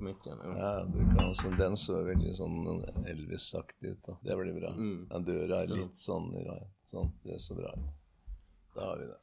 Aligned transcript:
opp 0.00 0.04
mikken. 0.06 0.38
Ja. 0.44 0.58
Ja, 0.58 0.84
du 0.84 1.16
kan, 1.18 1.34
så 1.34 1.50
den 1.58 1.76
så 1.76 2.00
veldig 2.06 2.34
sånn 2.36 2.84
Elvis-aktig 3.06 3.92
ut. 3.94 4.02
da. 4.06 4.16
Det 4.22 4.36
blir 4.40 4.56
bra. 4.60 4.72
Mm. 4.76 5.06
Den 5.10 5.24
døra 5.28 5.62
er 5.62 5.74
litt 5.76 5.96
sånn, 6.00 6.30
ra- 6.46 6.66
sånn. 6.90 7.12
Det 7.24 7.40
så 7.40 7.54
bra 7.58 7.72
ut. 7.76 7.90
Da 8.74 8.80
har 8.92 8.96
vi 9.02 9.10
det. 9.10 9.18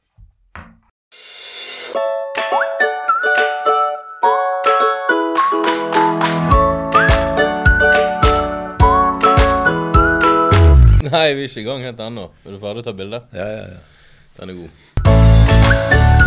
Nei, 11.08 11.32
vi 11.34 11.44
er 11.44 11.48
ikke 11.48 11.62
i 11.62 11.66
gang 11.66 11.84
helt 11.86 12.00
ennå. 12.04 12.26
Er 12.44 12.54
du 12.54 12.58
ferdig 12.62 12.82
å 12.84 12.88
ta 12.90 12.94
bilde? 12.98 13.22
Ja, 13.32 13.46
ja, 13.54 13.64
ja. 13.72 13.80
Den 14.38 14.52
er 14.52 14.60
god. 14.60 16.17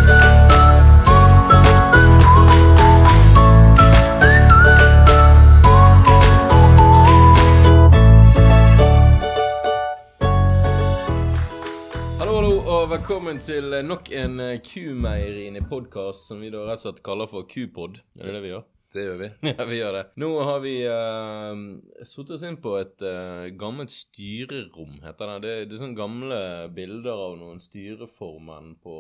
Og 12.82 12.88
velkommen 12.90 13.38
til 13.38 13.76
eh, 13.78 13.84
nok 13.86 14.08
en 14.18 14.40
eh, 14.42 14.60
Kumeirini-podkast 14.66 16.32
som 16.32 16.40
vi 16.42 16.50
da 16.50 16.64
rett 16.66 16.80
og 16.80 16.88
slett 16.88 17.02
kaller 17.06 17.28
for 17.30 17.46
Kupod. 17.46 18.00
Er 18.18 18.30
det 18.32 18.32
det 18.34 18.40
vi 18.42 18.50
gjør? 18.50 18.64
Det 18.96 19.04
gjør 19.04 19.20
vi. 19.20 19.28
Ja, 19.52 19.66
vi 19.70 19.78
gjør 19.78 19.98
det. 19.98 20.02
Nå 20.24 20.30
har 20.48 20.64
vi 20.64 20.71
uh, 20.90 22.07
satt 22.10 22.32
oss 22.34 22.46
inn 22.48 22.57
på 22.64 22.74
et 22.80 23.04
uh, 23.06 23.52
gammelt 23.60 23.94
styrerom, 23.94 24.96
heter 25.04 25.30
det. 25.30 25.38
det. 25.44 25.54
Det 25.70 25.78
er 25.78 25.82
sånne 25.84 26.00
gamle 26.00 26.40
bilder 26.74 27.21
av 27.28 27.38
noen 27.38 27.62
styreformenn 27.62 28.74
på 28.82 28.96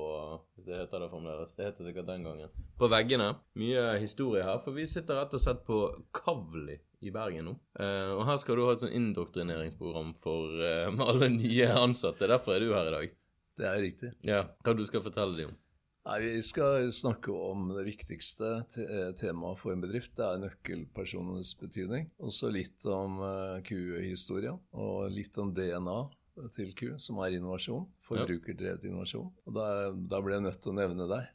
Hvis 0.59 0.67
det 0.67 0.77
heter 0.83 1.01
det 1.01 1.09
fremdeles. 1.15 1.57
Det 1.57 1.65
heter 1.65 1.89
sikkert 1.89 2.11
den 2.11 2.27
gangen. 2.27 2.53
På 2.77 2.91
veggene. 2.91 3.31
Mye 3.57 3.87
historie 4.03 4.45
her. 4.45 4.61
For 4.61 4.77
vi 4.77 4.85
sitter 4.89 5.23
rett 5.23 5.33
og 5.33 5.41
slett 5.41 5.65
på 5.65 5.87
Kavli 6.21 6.77
i 7.01 7.09
Bergen 7.09 7.49
nå. 7.49 7.55
Uh, 7.79 8.13
og 8.19 8.27
her 8.29 8.37
skal 8.37 8.59
du 8.59 8.67
ha 8.67 8.75
et 8.75 8.83
sånn 8.83 8.93
indoktrineringsprogram 8.93 10.13
for 10.21 10.61
eh, 10.61 11.01
alle 11.09 11.31
nye 11.33 11.71
ansatte. 11.81 12.29
Derfor 12.29 12.59
er 12.59 12.63
du 12.67 12.75
her 12.75 12.91
i 12.91 12.95
dag. 12.99 13.17
Det 13.61 13.67
er 13.69 13.83
riktig. 13.83 14.13
Ja, 14.25 14.45
Hva 14.65 14.73
du 14.73 14.81
skal 14.87 15.03
fortelle 15.05 15.37
dem 15.37 15.51
om. 15.51 15.57
Nei, 16.09 16.15
Vi 16.23 16.41
skal 16.41 16.87
snakke 16.97 17.29
om 17.29 17.67
det 17.75 17.83
viktigste 17.85 18.47
te 18.73 18.85
eh, 18.87 19.11
temaet 19.19 19.59
for 19.59 19.69
en 19.73 19.83
bedrift. 19.83 20.15
Det 20.17 20.25
er 20.25 20.39
nøkkelpersonenes 20.41 21.51
betydning. 21.59 22.07
Og 22.25 22.33
så 22.33 22.49
litt 22.49 22.87
om 22.89 23.19
uh, 23.21 23.59
Q-historia, 23.67 24.55
og 24.73 25.11
litt 25.13 25.37
om 25.37 25.53
DNA 25.53 25.99
til 26.55 26.71
Q, 26.73 26.95
som 26.97 27.21
er 27.21 27.37
innovasjon. 27.37 27.85
Forbrukerdrevet 28.07 28.87
innovasjon. 28.89 29.29
Og 29.45 29.53
da, 29.53 29.67
da 29.93 30.23
ble 30.25 30.39
jeg 30.39 30.47
nødt 30.47 30.61
til 30.63 30.73
å 30.73 30.79
nevne 30.79 31.05
deg. 31.11 31.29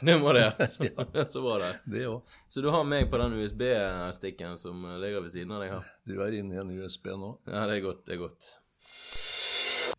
Det 0.00 0.16
må 0.22 0.32
det. 0.38 0.48
Så, 0.72 0.88
så 1.28 1.44
var 1.44 1.60
det. 1.60 1.72
Det 1.92 2.06
òg. 2.08 2.32
Så 2.48 2.64
du 2.64 2.70
har 2.72 2.88
meg 2.88 3.10
på 3.12 3.20
den 3.20 3.36
USB-stikken 3.42 4.56
som 4.58 4.88
ligger 5.04 5.20
ved 5.20 5.36
siden 5.36 5.52
av 5.52 5.66
deg 5.66 5.76
her? 5.76 5.92
Du 6.08 6.16
er 6.24 6.40
inne 6.40 6.56
i 6.56 6.62
en 6.64 6.72
USB 6.80 7.12
nå. 7.12 7.34
Ja, 7.44 7.68
det 7.68 7.82
er 7.82 7.86
godt. 7.90 8.06
Det 8.08 8.16
er 8.16 8.24
godt. 8.24 8.54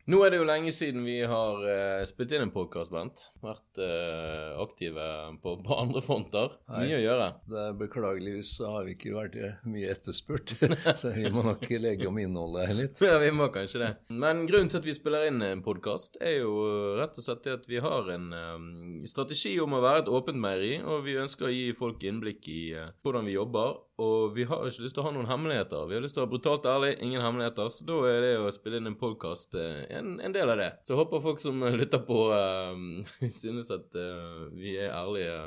Nå 0.04 0.18
er 0.26 0.34
det 0.34 0.40
jo 0.42 0.44
lenge 0.44 0.72
siden 0.76 1.06
vi 1.08 1.22
har 1.24 1.62
uh, 1.64 2.02
spilt 2.04 2.34
inn 2.36 2.44
en 2.44 2.52
podkast, 2.52 2.92
Bent. 2.92 3.22
Vært 3.40 3.80
uh, 3.80 4.60
aktive 4.60 5.06
på, 5.40 5.54
på 5.64 5.78
andre 5.80 6.02
fronter. 6.04 6.58
Mye 6.68 6.98
å 6.98 7.00
gjøre. 7.00 7.28
Det 7.48 7.62
er 7.70 7.78
Beklageligvis 7.80 8.52
så 8.58 8.74
har 8.74 8.84
vi 8.84 8.98
ikke 8.98 9.14
vært 9.16 9.38
eh, 9.40 9.54
mye 9.72 9.94
etterspurt, 9.94 10.58
så 11.00 11.14
vi 11.16 11.32
må 11.32 11.46
nok 11.48 11.64
legge 11.80 12.10
om 12.10 12.20
innholdet 12.20 12.68
her 12.68 12.80
litt. 12.82 13.04
Ja, 13.14 13.16
vi 13.22 13.32
må 13.32 13.48
kanskje 13.54 13.80
det. 13.86 13.90
Men 14.12 14.44
grunnen 14.50 14.74
til 14.74 14.82
at 14.82 14.90
vi 14.90 14.98
spiller 14.98 15.30
inn 15.30 15.40
en 15.46 15.64
podkast, 15.64 16.20
er 16.20 16.42
jo 16.42 16.52
rett 17.00 17.16
og 17.16 17.24
slett 17.24 17.48
at 17.54 17.64
vi 17.72 17.80
har 17.84 18.12
en 18.12 18.28
um, 18.36 18.68
strategi 19.08 19.56
om 19.64 19.78
å 19.78 19.84
være 19.86 20.04
et 20.04 20.12
åpent 20.20 20.44
meieri, 20.44 20.82
og 20.84 21.08
vi 21.08 21.16
ønsker 21.24 21.48
å 21.48 21.54
gi 21.54 21.70
folk 21.80 22.04
innblikk 22.04 22.52
i 22.52 22.62
uh, 22.76 22.92
hvordan 23.06 23.32
vi 23.32 23.38
jobber. 23.38 23.80
Og 24.02 24.34
vi 24.34 24.44
har 24.50 24.64
ikke 24.66 24.82
lyst 24.82 24.96
til 24.98 25.04
å 25.04 25.06
ha 25.06 25.12
noen 25.14 25.28
hemmeligheter. 25.30 25.84
Vi 25.86 25.94
har 25.94 26.02
lyst 26.02 26.16
til 26.18 26.24
å 26.24 26.26
være 26.26 26.32
brutalt 26.32 26.66
ærlig, 26.66 26.96
ingen 27.06 27.22
hemmeligheter. 27.22 27.68
Så 27.70 27.86
da 27.86 28.00
er 28.10 28.24
det 28.26 28.32
å 28.42 28.50
spille 28.54 28.80
inn 28.82 28.90
en 28.90 28.98
podkast 28.98 29.54
en, 29.54 30.16
en 30.18 30.34
del 30.34 30.50
av 30.50 30.58
det. 30.58 30.70
Så 30.82 30.96
jeg 30.96 31.00
håper 31.04 31.22
folk 31.22 31.44
som 31.44 31.62
lytter 31.78 32.02
på, 32.08 32.24
uh, 32.34 33.30
synes 33.44 33.70
at 33.76 33.94
uh, 33.94 34.48
vi 34.58 34.74
er 34.82 34.90
ærlige, 34.98 35.38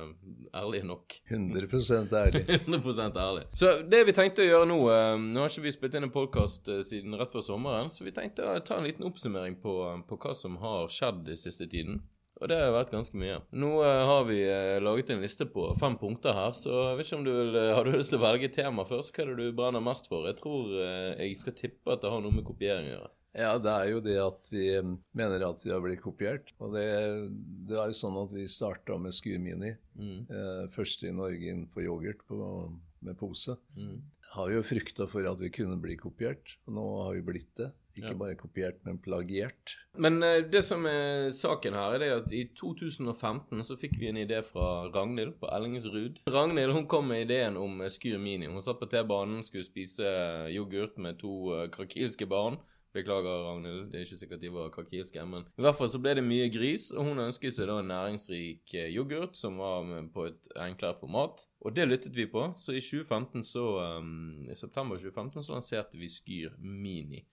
ærlige 0.54 0.86
nok. 0.86 1.18
100% 1.32 2.14
ærlig. 2.20 2.44
100% 2.70 3.20
ærlig. 3.24 3.46
Så 3.58 3.72
det 3.90 4.04
vi 4.06 4.14
tenkte 4.14 4.46
å 4.46 4.50
gjøre 4.50 4.70
nå 4.70 4.80
uh, 4.84 5.14
Nå 5.26 5.42
har 5.42 5.50
ikke 5.50 5.66
vi 5.66 5.74
spilt 5.74 5.98
inn 5.98 6.06
en 6.06 6.14
podkast 6.14 6.70
siden 6.86 7.18
rett 7.18 7.34
før 7.34 7.42
sommeren, 7.42 7.90
så 7.90 8.06
vi 8.06 8.14
tenkte 8.14 8.46
å 8.46 8.60
ta 8.62 8.78
en 8.78 8.86
liten 8.86 9.08
oppsummering 9.08 9.58
på, 9.58 9.74
på 10.06 10.20
hva 10.22 10.36
som 10.36 10.54
har 10.62 10.86
skjedd 10.92 11.34
i 11.34 11.40
siste 11.40 11.66
tiden. 11.66 11.98
Og 12.36 12.50
det 12.50 12.58
har 12.60 12.74
vært 12.74 12.92
ganske 12.92 13.16
mye. 13.16 13.38
Nå 13.56 13.70
eh, 13.80 14.02
har 14.10 14.26
vi 14.28 14.40
eh, 14.44 14.76
laget 14.84 15.14
en 15.14 15.22
liste 15.24 15.46
på 15.48 15.70
fem 15.80 15.96
punkter 16.00 16.36
her, 16.36 16.52
så 16.56 16.72
jeg 16.90 16.98
vet 16.98 17.08
ikke 17.08 17.20
om 17.20 17.26
du 17.26 17.32
vil 17.32 17.60
eh, 17.60 17.72
Har 17.76 17.88
du 17.88 17.94
lyst 17.96 18.12
til 18.12 18.20
å 18.20 18.26
velge 18.26 18.52
tema 18.52 18.84
først? 18.88 19.14
Hva 19.14 19.24
er 19.24 19.32
det 19.32 19.46
du 19.46 19.56
brenner 19.56 19.84
mest 19.84 20.10
for? 20.12 20.28
Jeg 20.28 20.36
tror 20.42 20.74
jeg 20.76 21.38
skal 21.40 21.56
tippe 21.56 21.94
at 21.94 22.04
det 22.04 22.12
har 22.12 22.20
noe 22.24 22.36
med 22.36 22.44
kopiering 22.48 22.90
å 22.90 22.96
gjøre. 22.96 23.12
Ja, 23.36 23.58
det 23.60 23.68
er 23.68 23.88
jo 23.90 23.98
det 24.00 24.16
at 24.16 24.48
vi 24.48 24.64
mener 25.16 25.42
at 25.44 25.60
vi 25.60 25.72
har 25.72 25.82
blitt 25.84 26.00
kopiert. 26.00 26.54
Og 26.56 26.72
det, 26.72 26.86
det 27.68 27.76
er 27.76 27.90
jo 27.92 27.98
sånn 27.98 28.16
at 28.22 28.32
vi 28.32 28.46
starta 28.48 28.96
med 29.00 29.12
Skyr 29.16 29.40
Mini. 29.42 29.74
Mm. 30.00 30.22
Eh, 30.24 30.62
første 30.72 31.10
i 31.10 31.14
Norge 31.14 31.44
innenfor 31.44 31.84
yoghurt 31.84 32.22
på, 32.28 32.38
med 33.02 33.18
pose. 33.18 33.56
Mm. 33.76 34.02
Har 34.34 34.50
jo 34.50 34.62
frykta 34.66 35.06
for 35.08 35.26
at 35.28 35.40
vi 35.40 35.50
kunne 35.54 35.76
bli 35.80 35.96
kopiert, 35.96 36.56
og 36.66 36.74
nå 36.74 36.84
har 37.04 37.14
vi 37.14 37.22
blitt 37.22 37.52
det. 37.56 37.72
Ikke 37.96 38.10
Ja. 38.12 38.14
bare 38.20 38.34
kopiert, 38.36 38.82
men 38.84 38.98
plagiert. 38.98 39.76
Men 39.96 40.22
eh, 40.22 40.42
det 40.42 40.62
som 40.64 40.84
er 40.84 41.30
saken 41.32 41.72
her, 41.72 41.94
er 41.94 41.98
det 41.98 42.10
at 42.12 42.32
i 42.32 42.42
2015 42.54 43.62
så 43.64 43.76
fikk 43.80 43.96
vi 43.98 44.08
en 44.10 44.16
idé 44.20 44.42
fra 44.44 44.90
Ragnhild 44.92 45.38
på 45.40 45.48
Ellingsrud. 45.48 46.20
Ragnhild 46.28 46.72
hun 46.72 46.86
kom 46.86 47.08
med 47.08 47.24
ideen 47.30 47.56
om 47.56 47.80
Skyr 47.88 48.18
Mini. 48.20 48.46
Hun 48.46 48.60
satt 48.60 48.80
på 48.80 48.88
T-banen, 48.92 49.42
skulle 49.42 49.64
spise 49.64 50.04
yoghurt 50.52 50.98
med 50.98 51.18
to 51.18 51.54
eh, 51.56 51.68
krakilske 51.72 52.26
barn. 52.28 52.58
Beklager, 52.96 53.44
Ragnhild, 53.46 53.90
det 53.92 54.00
er 54.00 54.06
ikke 54.06 54.20
sikkert 54.22 54.42
de 54.42 54.52
var 54.54 54.72
krakilske, 54.74 55.24
men 55.28 55.46
i 55.56 55.64
hvert 55.64 55.78
fall 55.78 55.90
så 55.92 56.00
ble 56.02 56.16
det 56.18 56.24
mye 56.26 56.48
gris, 56.52 56.88
og 56.94 57.10
hun 57.10 57.22
ønsket 57.26 57.56
seg 57.56 57.70
da 57.70 57.78
en 57.82 57.90
næringsrik 57.92 58.74
eh, 58.74 58.90
yoghurt 58.94 59.38
som 59.38 59.60
var 59.60 59.86
på 60.14 60.28
et 60.30 60.50
enklere 60.66 60.98
format. 61.00 61.46
Og 61.60 61.76
det 61.76 61.88
lyttet 61.88 62.16
vi 62.16 62.28
på, 62.30 62.48
så 62.56 62.74
i 62.76 62.82
2015 62.82 63.46
så, 63.46 63.64
um, 64.00 64.46
i 64.48 64.56
september 64.58 64.98
2015 65.00 65.42
så 65.42 65.56
lanserte 65.56 66.00
vi 66.00 66.10
Skyr 66.12 66.56
Mini. 66.58 67.24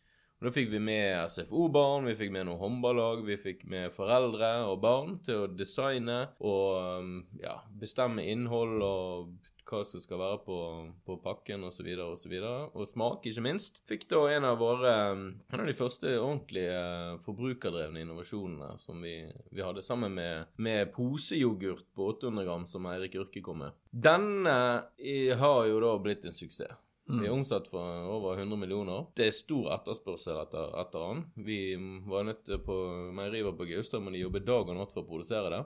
Og 0.43 0.49
Da 0.49 0.51
fikk 0.51 0.73
vi 0.73 0.79
med 0.83 1.29
SFO-barn, 1.31 2.03
vi 2.09 2.17
fikk 2.19 2.33
med 2.35 2.49
noen 2.49 2.59
håndballag, 2.59 3.21
vi 3.23 3.37
fikk 3.39 3.61
med 3.71 3.93
foreldre 3.95 4.49
og 4.67 4.81
barn 4.83 5.13
til 5.23 5.45
å 5.45 5.47
designe 5.47 6.17
og 6.43 6.99
um, 6.99 7.13
ja, 7.39 7.61
bestemme 7.79 8.25
innhold 8.27 8.83
og 8.83 9.52
hva 9.69 9.81
som 9.87 10.01
skal 10.03 10.19
være 10.21 10.39
på, 10.45 10.57
på 11.05 11.17
pakken 11.23 11.65
osv. 11.67 11.89
Og, 12.03 12.15
så 12.19 12.31
videre, 12.31 12.69
og 12.73 12.87
smak, 12.89 13.25
ikke 13.29 13.45
minst. 13.45 13.81
Fikk 13.89 14.07
da 14.11 14.21
en 14.33 14.47
av 14.47 14.59
våre 14.61 14.93
um, 15.13 15.25
En 15.53 15.63
av 15.63 15.69
de 15.69 15.75
første 15.77 16.13
ordentlige 16.19 16.77
uh, 16.77 17.19
forbrukerdrevne 17.25 18.03
innovasjonene 18.03 18.73
som 18.81 19.01
vi, 19.03 19.17
vi 19.53 19.65
hadde, 19.65 19.83
sammen 19.85 20.15
med, 20.17 20.53
med 20.57 20.93
poseyoghurt 20.95 21.87
på 21.95 22.09
800 22.15 22.47
gram 22.47 22.65
som 22.69 22.87
Eirik 22.91 23.17
Urke 23.19 23.43
kom 23.43 23.63
med. 23.65 23.75
Denne 23.89 24.55
eh, 24.97 25.35
har 25.37 25.67
jo 25.69 25.83
da 25.83 25.93
blitt 26.01 26.25
en 26.25 26.35
suksess. 26.35 26.79
Vi 27.03 27.25
er 27.27 27.33
omsatt 27.35 27.67
for 27.67 28.05
over 28.07 28.37
100 28.39 28.55
millioner. 28.57 29.09
Det 29.17 29.27
er 29.27 29.35
stor 29.35 29.73
etterspørsel 29.75 30.37
etter, 30.39 30.69
etter 30.79 31.01
den. 31.03 31.23
Vi 31.43 31.59
var 32.07 32.23
nødt 32.23 32.45
til 32.47 32.61
på 32.63 32.77
Meieriet 33.15 33.57
på 33.59 33.67
Gaustad, 33.67 34.03
men 34.03 34.15
de 34.15 34.21
jobber 34.23 34.45
dag 34.47 34.71
og 34.71 34.77
natt 34.77 34.95
for 34.95 35.03
å 35.03 35.09
produsere 35.09 35.51
det. 35.51 35.59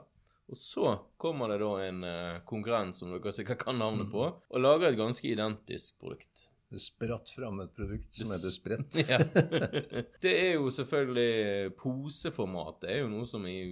Og 0.48 0.56
så 0.56 0.92
kommer 1.20 1.50
det 1.52 1.58
da 1.60 1.72
en 1.84 2.04
eh, 2.08 2.38
konkurrent 2.48 2.96
som 2.96 3.10
dere 3.12 3.32
sikkert 3.36 3.66
kan 3.66 3.76
navnet 3.80 4.08
på, 4.12 4.22
og 4.24 4.62
lager 4.62 4.88
et 4.88 5.00
ganske 5.00 5.28
identisk 5.28 5.98
produkt. 6.00 6.48
Det 6.68 6.80
spratt 6.80 7.30
fram 7.32 7.60
et 7.64 7.72
produkt 7.76 8.12
som 8.12 8.32
heter 8.32 8.52
Sprett. 8.52 8.96
Ja. 9.08 9.20
Det 10.24 10.32
er 10.32 10.58
jo 10.58 10.68
selvfølgelig 10.72 11.70
Poseformat 11.80 12.82
det 12.82 12.90
er 12.92 12.98
jo 13.00 13.12
noe 13.12 13.24
som 13.28 13.46
vi, 13.48 13.62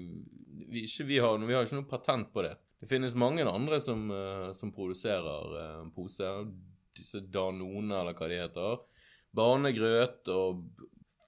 vi 0.65 0.87
ikke 0.89 1.05
vi 1.11 1.19
har 1.21 1.37
Vi 1.43 1.53
har 1.53 1.67
ikke 1.67 1.77
noe 1.83 1.91
patent 1.91 2.31
på 2.33 2.47
det. 2.47 2.55
Det 2.81 2.89
finnes 2.89 3.17
mange 3.17 3.45
andre 3.45 3.81
som, 3.81 4.09
eh, 4.13 4.49
som 4.57 4.73
produserer 4.73 5.91
poser. 5.97 6.49
Disse 6.97 7.21
Danone, 7.21 7.93
eller 7.93 8.17
hva 8.17 8.29
de 8.33 8.41
heter. 8.41 8.79
Barnegrøt 9.37 10.33
og 10.33 10.65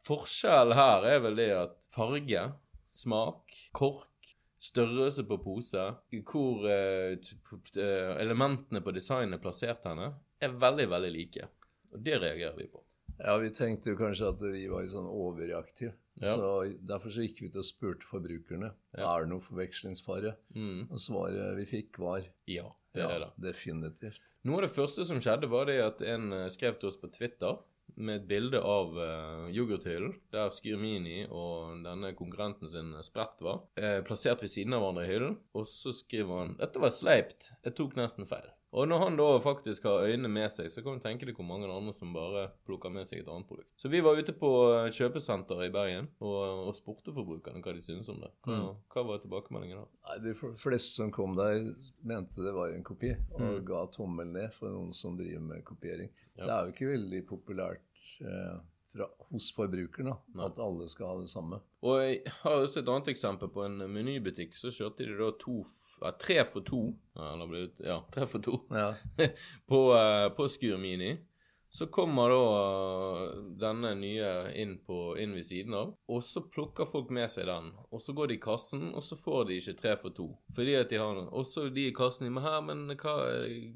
Forskjell 0.09 0.73
her 0.73 1.05
er 1.05 1.19
vel 1.21 1.37
det 1.37 1.51
at 1.53 1.89
farge, 1.93 2.47
smak, 2.89 3.53
kork, 3.77 4.18
størrelse 4.59 5.25
på 5.29 5.39
pose, 5.43 5.85
hvor 6.27 6.67
eh, 6.71 7.15
eh, 7.15 8.13
elementene 8.23 8.83
på 8.85 8.95
designet 8.97 9.39
er 9.39 9.43
plassert 9.43 9.87
henne, 9.89 10.13
er 10.43 10.55
veldig, 10.59 10.89
veldig 10.91 11.11
like. 11.15 11.49
Og 11.95 12.03
det 12.05 12.19
reagerer 12.21 12.57
vi 12.59 12.67
på. 12.71 12.83
Ja, 13.19 13.35
vi 13.43 13.49
tenkte 13.51 13.91
jo 13.91 13.99
kanskje 13.99 14.29
at 14.31 14.43
vi 14.45 14.67
var 14.71 14.85
sånn 14.91 15.09
overreaktive. 15.11 15.95
Ja. 16.23 16.35
Så 16.39 16.51
Derfor 16.87 17.11
så 17.15 17.23
gikk 17.25 17.41
vi 17.43 17.49
ut 17.51 17.57
og 17.59 17.67
spurte 17.67 18.07
forbrukerne 18.07 18.73
Ja. 18.99 19.15
er 19.17 19.23
det 19.25 19.31
noe 19.33 19.43
forvekslingsfare. 19.43 20.35
Mm. 20.55 20.89
Og 20.91 20.99
svaret 21.03 21.57
vi 21.59 21.65
fikk, 21.67 21.99
var 22.03 22.23
Ja, 22.47 22.69
det 22.95 23.03
ja, 23.03 23.09
er 23.11 23.19
det. 23.25 23.31
definitivt. 23.53 24.23
Noe 24.45 24.57
av 24.61 24.63
det 24.69 24.75
første 24.75 25.05
som 25.07 25.21
skjedde, 25.23 25.51
var 25.51 25.67
det 25.67 25.79
at 25.83 26.03
en 26.03 26.33
eh, 26.33 26.49
skrev 26.51 26.79
til 26.79 26.89
oss 26.91 26.99
på 26.99 27.11
Twitter 27.11 27.59
med 27.97 28.21
et 28.21 28.29
bilde 28.29 28.61
av 28.61 28.95
uh, 28.99 29.47
yoghurthyllen, 29.55 30.15
der 30.35 30.53
Skyrmini 30.55 31.25
og 31.29 31.81
denne 31.87 32.13
konkurrenten 32.19 32.71
sin 32.71 32.93
sprett 33.07 33.43
var, 33.45 33.65
eh, 33.81 34.01
plassert 34.07 34.45
ved 34.45 34.53
siden 34.53 34.77
av 34.77 34.85
hverandre 34.85 35.07
i 35.07 35.11
hyllen. 35.13 35.39
Og 35.55 35.67
så 35.71 35.95
skriver 35.95 36.45
han 36.45 36.57
'Dette 36.59 36.83
var 36.83 36.95
sleipt. 36.95 37.53
Jeg 37.65 37.75
tok 37.79 37.97
nesten 37.99 38.29
feil'. 38.29 38.53
Og 38.77 38.85
når 38.89 38.99
han 39.01 39.15
da 39.17 39.27
faktisk 39.41 39.87
har 39.89 40.03
øynene 40.05 40.29
med 40.29 40.51
seg, 40.53 40.67
så 40.71 40.83
kan 40.85 40.99
du 40.99 41.01
tenke 41.01 41.25
deg 41.25 41.35
hvor 41.39 41.47
mange 41.49 41.65
andre 41.73 41.93
som 41.97 42.11
bare 42.13 42.51
plukker 42.69 42.93
med 42.93 43.07
seg 43.09 43.23
et 43.23 43.29
annet 43.33 43.49
produkt. 43.49 43.71
Så 43.81 43.89
vi 43.89 44.03
var 44.05 44.19
ute 44.21 44.35
på 44.37 44.51
eh, 44.75 44.91
kjøpesenteret 44.93 45.71
i 45.71 45.73
Bergen 45.73 46.09
og, 46.21 46.67
og 46.69 46.75
spurte 46.77 47.15
forbrukerne 47.17 47.63
hva 47.65 47.73
de 47.73 47.81
syntes 47.81 48.11
om 48.13 48.21
det. 48.21 48.29
Hva, 48.45 48.59
Mm. 48.59 48.77
hva 48.93 49.07
var 49.09 49.23
tilbakemeldingen 49.25 49.79
da? 49.81 49.87
Nei, 50.11 50.19
De 50.27 50.35
fleste 50.61 50.93
som 51.01 51.11
kom 51.11 51.35
der, 51.39 51.63
mente 52.05 52.45
det 52.45 52.53
var 52.55 52.69
en 52.75 52.85
kopi, 52.85 53.15
og 53.33 53.41
Mm. 53.41 53.65
ga 53.65 53.87
tommel 53.97 54.33
ned 54.37 54.53
for 54.53 54.69
noen 54.69 54.93
som 54.93 55.17
driver 55.17 55.41
med 55.41 55.65
kopiering. 55.65 56.11
Ja. 56.37 56.45
Det 56.45 56.53
er 56.53 56.65
jo 56.67 56.73
ikke 56.77 56.93
veldig 56.93 57.23
populært 57.27 57.81
eh, 58.21 58.59
fra, 58.93 59.09
hos 59.31 59.51
forbrukeren 59.57 60.13
da, 60.13 60.17
at 60.47 60.61
alle 60.63 60.89
skal 60.91 61.13
ha 61.13 61.17
det 61.21 61.31
samme. 61.31 61.61
Og 61.87 62.01
jeg 62.03 62.33
har 62.41 62.63
også 62.65 62.83
et 62.83 62.91
annet 62.91 63.11
eksempel. 63.13 63.51
På 63.55 63.65
en 63.67 63.79
menybutikk 63.93 64.57
så 64.59 64.73
kjørte 64.75 65.07
de 65.07 65.17
da 65.19 65.31
to 65.39 65.61
ja, 66.03 66.13
tre 66.19 66.41
for 66.49 66.67
to. 66.67 66.83
Ja, 67.19 67.33
ble 67.45 67.67
det, 67.67 67.85
ja, 67.87 68.01
tre 68.15 68.27
for 68.31 68.45
to. 68.45 68.59
Ja, 68.75 68.93
på, 69.71 69.83
uh, 69.95 70.29
på 70.35 70.49
Skur 70.51 70.79
Mini. 70.81 71.15
Så 71.71 71.87
kommer 71.93 72.31
da 72.33 72.45
eh, 73.29 73.33
denne 73.61 73.91
nye 74.01 74.29
inn, 74.57 74.79
på, 74.87 75.19
inn 75.21 75.35
ved 75.37 75.45
siden 75.45 75.75
av, 75.77 75.91
og 76.09 76.23
så 76.25 76.41
plukker 76.49 76.89
folk 76.89 77.11
med 77.13 77.29
seg 77.29 77.45
den. 77.51 77.67
Og 77.93 78.01
så 78.01 78.15
går 78.17 78.31
de 78.31 78.39
i 78.39 78.41
kassen, 78.41 78.87
og 78.97 79.05
så 79.05 79.19
får 79.21 79.51
de 79.51 79.59
ikke 79.61 79.75
tre 79.83 79.93
for 80.01 80.15
to. 80.17 80.29
Fordi 80.57 80.77
at 80.79 80.89
de 80.89 80.97
har 81.03 81.13
noe. 81.19 81.27
Og 81.37 81.45
så 81.49 81.67
de 81.69 81.85
i 81.91 81.95
kassen 81.97 82.25
de 82.25 82.33
må 82.33 82.41
her, 82.45 82.63
men 82.65 82.87
hva, 82.95 83.17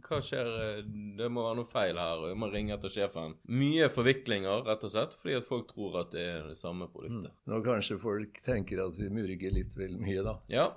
hva 0.09 0.21
skjer? 0.25 0.49
eh, 0.65 0.81
Det 1.21 1.29
må 1.29 1.45
være 1.45 1.59
noe 1.61 1.69
feil 1.69 2.01
her, 2.01 2.23
og 2.25 2.31
jeg 2.33 2.41
må 2.41 2.49
ringe 2.55 2.73
etter 2.79 2.93
sjefen. 2.97 3.37
Mye 3.53 3.91
forviklinger, 3.93 4.65
rett 4.71 4.89
og 4.89 4.95
slett, 4.95 5.19
fordi 5.21 5.37
at 5.43 5.49
folk 5.51 5.69
tror 5.75 6.01
at 6.01 6.15
det 6.17 6.25
er 6.39 6.49
det 6.49 6.57
samme 6.61 6.89
produktet. 6.93 7.37
Nå 7.53 7.61
kanskje 7.67 8.01
folk 8.01 8.41
tenker 8.47 8.81
at 8.87 8.97
vi 8.97 9.13
murger 9.13 9.53
litt 9.53 9.77
vel 9.77 9.99
mye, 10.01 10.25
da. 10.25 10.39
Ja, 10.49 10.71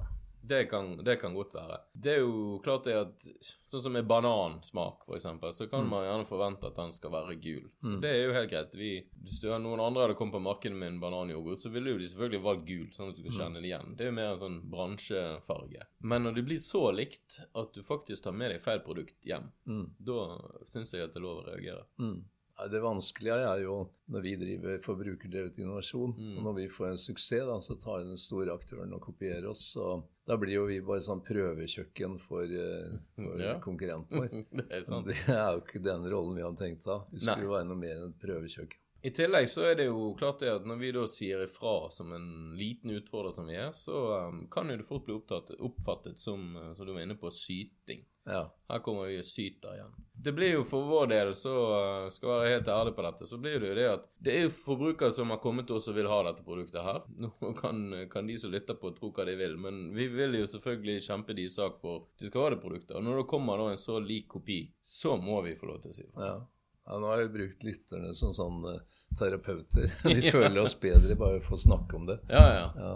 det 0.48 0.66
kan, 0.70 0.92
det 1.04 1.16
kan 1.22 1.34
godt 1.34 1.54
være. 1.58 1.78
Det 1.94 2.12
er 2.16 2.20
jo 2.22 2.60
klart 2.64 2.84
det 2.88 2.96
at 3.00 3.28
Sånn 3.66 3.82
som 3.82 3.96
med 3.98 4.06
banansmak, 4.08 5.02
eksempel, 5.18 5.52
så 5.58 5.66
kan 5.68 5.88
man 5.90 6.04
gjerne 6.06 6.28
forvente 6.30 6.68
at 6.70 6.76
den 6.78 6.92
skal 6.94 7.12
være 7.12 7.34
gul. 7.42 7.64
Mm. 7.84 7.96
Det 8.04 8.12
er 8.14 8.20
jo 8.28 8.36
helt 8.36 8.52
greit. 8.52 8.76
Vi, 8.78 8.90
hvis 9.26 9.40
du, 9.42 9.48
noen 9.60 9.82
andre 9.82 10.06
hadde 10.06 10.18
kommet 10.20 10.38
på 10.38 10.44
markedet 10.46 10.78
med 10.78 10.94
en 10.94 11.00
bananyoghurt, 11.02 11.60
så 11.64 11.72
ville 11.74 11.96
jo 11.96 11.98
de 12.00 12.08
selvfølgelig 12.12 12.44
valgt 12.46 12.68
gul, 12.70 12.86
sånn 12.94 13.10
at 13.12 13.18
du 13.18 13.24
kan 13.26 13.36
kjenne 13.40 13.64
det 13.64 13.72
igjen. 13.72 13.96
Det 13.98 14.06
er 14.06 14.12
jo 14.12 14.18
mer 14.20 14.30
en 14.36 14.44
sånn 14.44 14.60
bransjefarge. 14.72 15.88
Men 16.06 16.24
når 16.28 16.38
det 16.38 16.46
blir 16.48 16.62
så 16.62 16.84
likt 16.96 17.40
at 17.58 17.74
du 17.76 17.82
faktisk 17.84 18.24
tar 18.28 18.38
med 18.38 18.54
deg 18.54 18.62
feil 18.64 18.80
produkt 18.86 19.26
hjem, 19.26 19.52
Mm. 19.66 19.90
da 20.00 20.22
syns 20.70 20.94
jeg 20.94 21.04
at 21.04 21.14
det 21.14 21.20
er 21.20 21.26
lov 21.26 21.42
å 21.42 21.48
reagere. 21.50 21.86
Mm. 22.00 22.24
Det 22.72 22.80
vanskelige 22.82 23.36
er 23.52 23.62
jo 23.66 23.90
når 24.14 24.22
vi 24.24 24.36
driver 24.40 24.78
forbrukerdrevet 24.80 25.58
innovasjon, 25.60 26.14
Mm. 26.18 26.38
og 26.38 26.44
når 26.44 26.54
vi 26.56 26.68
får 26.72 26.88
en 26.94 26.98
suksess, 26.98 27.46
da, 27.46 27.58
så 27.60 27.76
tar 27.82 28.04
den 28.06 28.18
store 28.18 28.54
aktøren 28.56 28.94
og 28.94 29.02
kopierer 29.02 29.48
oss. 29.50 29.76
og 29.78 30.06
da 30.26 30.38
blir 30.38 30.54
jo 30.56 30.66
vi 30.66 30.80
bare 30.82 31.02
sånn 31.04 31.22
prøvekjøkken 31.26 32.20
for, 32.20 32.44
eh, 32.44 32.96
for 33.16 33.42
Ja. 33.42 33.60
konkurrenten 33.60 34.18
vår. 34.18 34.30
det 34.58 34.66
er 34.72 34.84
sant. 34.84 35.06
Det 35.08 35.18
er 35.30 35.52
jo 35.54 35.62
ikke 35.62 35.84
den 35.84 36.08
rollen 36.10 36.36
vi 36.36 36.42
hadde 36.42 36.58
tenkt 36.64 36.86
da. 36.86 37.02
Vi 37.12 37.20
skulle 37.20 37.44
Nei. 37.44 37.52
være 37.58 37.68
noe 37.68 37.78
mer 37.78 37.96
enn 38.00 38.10
et 38.14 38.20
prøvekjøkken. 38.24 38.80
I 39.06 39.12
tillegg 39.14 39.46
så 39.52 39.62
er 39.70 39.76
det 39.78 39.86
jo 39.86 40.16
klart 40.18 40.40
det 40.42 40.50
at 40.50 40.64
når 40.66 40.80
vi 40.82 40.92
da 40.96 41.04
sier 41.06 41.44
ifra 41.46 41.92
som 41.94 42.10
en 42.16 42.56
liten 42.58 42.90
utfordrer 42.90 43.34
som 43.36 43.46
vi 43.46 43.54
er, 43.54 43.70
så 43.78 44.30
um, 44.30 44.48
kan 44.50 44.66
jo 44.72 44.78
det 44.78 44.88
fort 44.88 45.06
bli 45.06 45.14
opptatt, 45.14 45.52
oppfattet 45.62 46.18
som, 46.18 46.56
uh, 46.58 46.74
som 46.74 46.88
du 46.88 46.94
var 46.96 47.04
inne 47.04 47.14
på, 47.20 47.30
syting. 47.30 48.02
Ja. 48.26 48.56
Her 48.68 48.80
kommer 48.80 49.06
vi 49.06 49.24
syter 49.24 49.74
igjen. 49.74 49.92
Det 50.14 50.32
blir 50.32 50.52
jo 50.52 50.64
for 50.66 50.88
vår 50.90 51.08
del, 51.08 51.32
så 51.38 51.52
uh, 51.54 52.10
skal 52.10 52.30
jeg 52.30 52.40
være 52.40 52.54
helt 52.54 52.70
ærlig 52.74 52.94
på 52.98 53.04
dette, 53.06 53.28
så 53.30 53.38
blir 53.38 53.60
det 53.62 53.70
jo 53.70 53.76
det 53.78 53.86
at 53.92 54.08
det 54.26 54.34
er 54.34 54.48
jo 54.48 54.54
forbrukere 54.56 55.14
som 55.14 55.30
har 55.30 55.42
kommet 55.44 55.68
til 55.70 55.78
oss 55.78 55.90
og 55.92 55.98
vil 56.00 56.10
ha 56.10 56.18
dette 56.26 56.46
produktet 56.48 56.82
her. 56.82 57.04
Nå 57.22 57.52
kan, 57.60 57.84
kan 58.10 58.26
de 58.26 58.38
som 58.42 58.54
lytter 58.56 58.80
på 58.82 58.94
tro 58.98 59.12
hva 59.14 59.28
de 59.30 59.38
vil, 59.38 59.54
men 59.62 59.84
vi 59.94 60.08
vil 60.10 60.40
jo 60.40 60.50
selvfølgelig 60.50 61.06
kjempe 61.06 61.38
de 61.38 61.46
sak 61.52 61.78
for 61.84 62.08
de 62.18 62.32
skal 62.32 62.48
ha 62.48 62.56
det 62.56 62.62
produktet. 62.64 62.96
Og 62.98 63.06
når 63.06 63.22
det 63.22 63.30
kommer 63.36 63.62
da 63.62 63.70
en 63.76 63.82
så 63.82 64.00
lik 64.02 64.32
kopi, 64.34 64.60
så 64.82 65.20
må 65.22 65.44
vi 65.46 65.54
få 65.60 65.70
lov 65.70 65.84
til 65.86 65.94
å 65.94 66.00
si 66.00 66.08
fra. 66.10 66.32
Ja. 66.32 66.40
ja, 66.88 67.02
nå 67.04 67.14
har 67.14 67.22
vi 67.28 67.34
brukt 67.38 67.68
lytterne 67.68 68.16
som 68.18 68.34
sånn 68.34 68.66
eh, 68.74 68.82
terapeuter. 69.20 69.92
Vi 70.10 70.32
føler 70.34 70.58
oss 70.64 70.74
bedre 70.80 71.16
bare 71.20 71.38
for 71.46 71.60
å 71.60 71.62
snakke 71.62 72.00
om 72.00 72.10
det. 72.10 72.18
Ja, 72.34 72.48
ja. 72.58 72.66
Ja. 72.82 72.96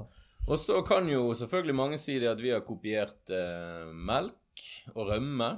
Og 0.49 0.57
så 0.57 0.81
kan 0.81 1.05
jo 1.11 1.29
selvfølgelig 1.37 1.75
mange 1.77 1.97
si 2.01 2.17
det 2.17 2.31
at 2.31 2.39
vi 2.41 2.49
har 2.49 2.65
kopiert 2.65 3.29
eh, 3.29 3.85
melk 3.93 4.48
og 4.95 5.07
rømme 5.11 5.49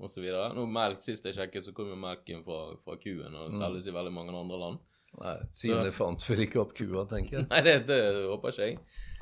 osv. 0.00 0.24
Nå 0.56 0.64
melk, 0.70 1.00
Sist 1.04 1.26
jeg 1.28 1.36
sjekket, 1.36 1.64
så 1.66 1.74
kom 1.76 1.90
jo 1.92 1.98
melken 2.00 2.44
fra, 2.46 2.60
fra 2.84 2.96
kuen 3.00 3.34
og 3.36 3.52
selges 3.52 3.88
i 3.90 3.94
veldig 3.94 4.12
mange 4.16 4.32
andre 4.36 4.58
land. 4.60 4.78
Nei, 5.20 5.34
siden 5.58 5.82
det 5.84 5.92
fant 5.96 6.22
vel 6.30 6.44
ikke 6.46 6.60
opp 6.62 6.72
kua, 6.78 7.02
tenker 7.10 7.40
jeg. 7.40 7.48
Nei, 7.52 7.60
det, 7.66 7.74
det 7.88 7.98
håper 8.30 8.54
ikke 8.54 8.68
jeg. 8.68 8.78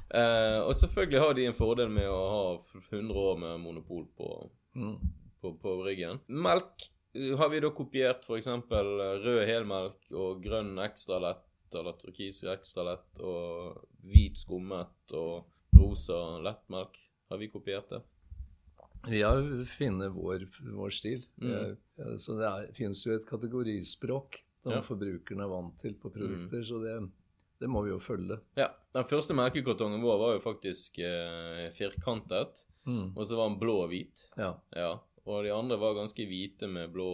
Eh, 0.09 0.59
og 0.65 0.75
selvfølgelig 0.77 1.21
har 1.25 1.35
de 1.37 1.47
en 1.49 1.57
fordel 1.57 1.91
med 1.93 2.07
å 2.09 2.21
ha 2.33 2.45
100 2.93 3.17
år 3.25 3.41
med 3.45 3.59
monopol 3.65 4.07
på, 4.17 4.29
Mm. 4.79 4.95
på, 5.43 5.55
på 5.59 5.73
ryggen. 5.83 6.21
Melk 6.29 6.85
eh, 7.17 7.33
har 7.41 7.49
vi 7.51 7.59
da 7.65 7.71
kopiert 7.75 8.23
f.eks. 8.29 8.47
rød 8.71 9.41
helmelk 9.49 10.13
og 10.15 10.43
grønn 10.45 10.77
ekstra 10.85 11.19
lett 11.25 11.75
eller 11.75 11.97
turkis 12.01 12.39
ekstra 12.49 12.85
lett 12.87 13.19
og 13.21 13.81
hvit 14.09 14.39
skummet 14.41 15.17
og 15.19 15.49
rosa 15.77 16.39
lettmelk. 16.45 16.95
Har 17.33 17.41
vi 17.43 17.49
kopiert 17.53 17.91
det? 17.97 18.01
Vi 19.07 19.23
har 19.23 19.43
funnet 19.65 20.13
vår, 20.13 20.47
vår 20.75 20.91
stil. 20.91 21.23
Mm. 21.41 21.77
Så 22.19 22.35
det 22.39 22.47
er, 22.49 22.73
finnes 22.77 23.05
jo 23.07 23.15
et 23.15 23.27
kategorispråk 23.29 24.41
som 24.63 24.73
Ja. 24.73 24.81
forbrukerne 24.83 25.45
er 25.45 25.49
vant 25.53 25.79
til 25.81 25.95
på 25.95 26.11
produkter, 26.13 26.63
så 26.67 26.81
det, 26.83 26.97
det 27.61 27.69
må 27.71 27.83
vi 27.85 27.91
jo 27.93 27.99
følge. 28.03 28.41
Ja. 28.59 28.69
Den 28.93 29.05
første 29.07 29.35
merkekartongen 29.39 30.03
vår 30.03 30.19
var 30.19 30.33
jo 30.35 30.41
faktisk 30.45 30.99
eh, 30.99 31.71
firkantet, 31.77 32.65
Mm. 32.89 33.13
og 33.17 33.27
så 33.27 33.37
var 33.37 33.51
den 33.51 33.59
blå 33.61 33.83
og 33.85 33.91
hvit. 33.91 34.27
Ja. 34.39 34.55
Ja. 34.75 34.99
Og 35.29 35.45
de 35.45 35.51
andre 35.53 35.77
var 35.77 35.93
ganske 35.95 36.25
hvite 36.25 36.67
med 36.67 36.91
blå, 36.93 37.11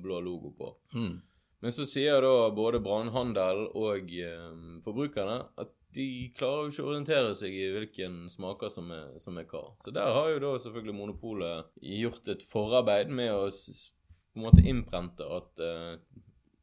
blå 0.00 0.20
logo 0.24 0.50
på. 0.56 0.70
Mm. 0.94 1.20
Men 1.60 1.70
så 1.74 1.84
sier 1.84 2.22
da 2.22 2.48
både 2.54 2.80
brannhandel 2.80 3.66
og 3.76 4.08
eh, 4.14 4.80
forbrukerne 4.84 5.42
at 5.58 5.68
de 5.94 6.32
klarer 6.36 6.66
jo 6.66 6.72
ikke 6.72 6.84
å 6.84 6.90
orientere 6.92 7.34
seg 7.34 7.54
i 7.56 7.66
hvilken 7.74 8.16
smaker 8.30 8.68
som 8.72 8.90
er, 8.92 9.14
som 9.18 9.38
er 9.40 9.46
hva. 9.48 9.62
Så 9.82 9.92
der 9.94 10.10
har 10.12 10.28
jo 10.34 10.38
da 10.44 10.50
selvfølgelig 10.60 10.94
Monopolet 10.98 11.70
gjort 11.80 12.28
et 12.34 12.42
forarbeid 12.44 13.08
med 13.10 13.32
å 13.32 13.46
på 13.48 14.36
en 14.38 14.44
måte 14.44 14.62
innprente 14.68 15.24
at 15.24 15.62
uh, 15.64 15.94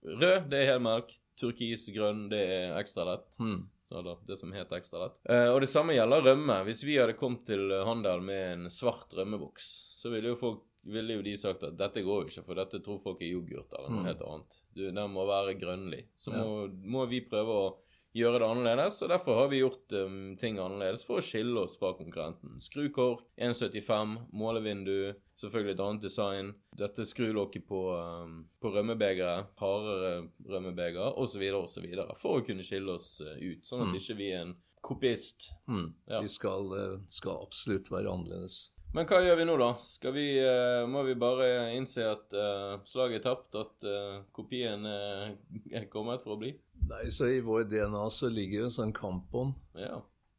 rød, 0.06 0.50
det 0.52 0.60
er 0.64 0.74
helmelk. 0.76 1.16
Turkis, 1.36 1.90
grønn, 1.92 2.30
det 2.32 2.40
er 2.40 2.78
ekstra 2.80 3.04
lett. 3.10 3.36
Mm. 3.44 3.66
Så 3.84 4.00
da, 4.06 4.14
det 4.26 4.38
som 4.40 4.54
heter 4.56 4.78
ekstra 4.80 5.02
lett. 5.04 5.18
Uh, 5.28 5.50
og 5.52 5.60
det 5.66 5.68
samme 5.68 5.98
gjelder 5.98 6.24
rømme. 6.30 6.62
Hvis 6.70 6.86
vi 6.88 6.96
hadde 7.02 7.18
kommet 7.20 7.44
til 7.50 7.74
handel 7.86 8.24
med 8.24 8.46
en 8.54 8.70
svart 8.72 9.12
rømmeboks, 9.18 9.68
så 9.98 10.14
ville 10.14 10.32
jo 10.32 10.40
folk 10.40 10.64
ville 10.86 11.16
jo 11.18 11.24
de 11.26 11.32
sagt 11.42 11.64
at 11.66 11.74
dette 11.80 12.04
går 12.06 12.20
jo 12.22 12.30
ikke, 12.30 12.44
for 12.46 12.60
dette 12.62 12.80
tror 12.86 13.00
folk 13.02 13.22
er 13.26 13.32
yoghurt 13.34 13.72
eller 13.74 13.90
noe 13.90 14.04
Mm. 14.04 14.06
helt 14.06 14.22
annet. 14.22 14.58
Du, 14.78 14.84
Den 14.94 15.12
må 15.12 15.24
være 15.26 15.56
grønnlig. 15.58 16.04
Så 16.14 16.32
Ja. 16.32 16.44
må, 16.46 16.68
må 16.86 17.06
vi 17.10 17.22
prøve 17.26 17.50
å 17.50 17.76
gjøre 18.16 18.40
det 18.40 18.48
annerledes, 18.48 19.02
og 19.04 19.10
derfor 19.12 19.42
har 19.42 19.50
vi 19.52 19.60
gjort 19.60 19.92
um, 20.00 20.36
ting 20.40 20.58
annerledes 20.62 21.04
for 21.08 21.20
å 21.20 21.26
skille 21.26 21.66
oss 21.66 21.76
fra 21.82 21.92
konkurrenten. 21.98 22.58
Skrukår, 22.64 23.22
1,75, 23.44 24.16
målevindu, 24.32 25.14
selvfølgelig 25.42 25.76
et 25.76 25.84
annet 25.84 26.06
design. 26.08 26.54
Dette 26.80 27.06
skrulokket 27.08 27.66
på, 27.68 27.82
um, 27.96 28.38
på 28.64 28.72
rømmebegeret, 28.76 29.52
hardere 29.60 30.14
rømmebeger, 30.48 31.18
osv., 31.20 31.44
osv. 31.60 31.90
For 32.22 32.40
å 32.40 32.46
kunne 32.48 32.64
skille 32.64 32.96
oss 32.96 33.18
uh, 33.26 33.36
ut, 33.36 33.68
sånn 33.68 33.84
at 33.84 33.92
Mm. 33.92 34.00
ikke 34.00 34.18
vi 34.22 34.32
er 34.32 34.46
en 34.46 34.56
kopist. 34.86 35.52
Mm. 35.68 35.88
Ja. 36.08 36.22
Vi 36.22 36.30
skal, 36.30 36.68
eh, 36.78 37.00
skal 37.10 37.40
absolutt 37.42 37.88
være 37.90 38.12
annerledes. 38.12 38.70
Men 38.96 39.08
hva 39.10 39.18
gjør 39.26 39.36
vi 39.42 39.46
nå, 39.50 39.56
da? 39.60 39.70
Skal 39.84 40.14
vi, 40.16 40.26
eh, 40.40 40.86
må 40.88 41.02
vi 41.04 41.16
bare 41.20 41.48
innse 41.76 42.06
at 42.08 42.32
uh, 42.38 42.78
slaget 42.88 43.18
er 43.20 43.24
tapt? 43.26 43.58
At 43.60 43.84
uh, 43.84 44.22
kopien 44.36 44.86
er 44.88 45.88
kommet 45.92 46.24
for 46.24 46.38
å 46.38 46.40
bli? 46.40 46.54
Nei, 46.88 47.06
så 47.12 47.28
I 47.28 47.42
vår 47.44 47.66
DNA 47.72 48.06
så 48.14 48.30
ligger 48.32 48.62
jo 48.64 48.70
en 48.70 48.76
sånn 48.78 48.94
kampånd, 48.96 49.56
Ja. 49.80 49.98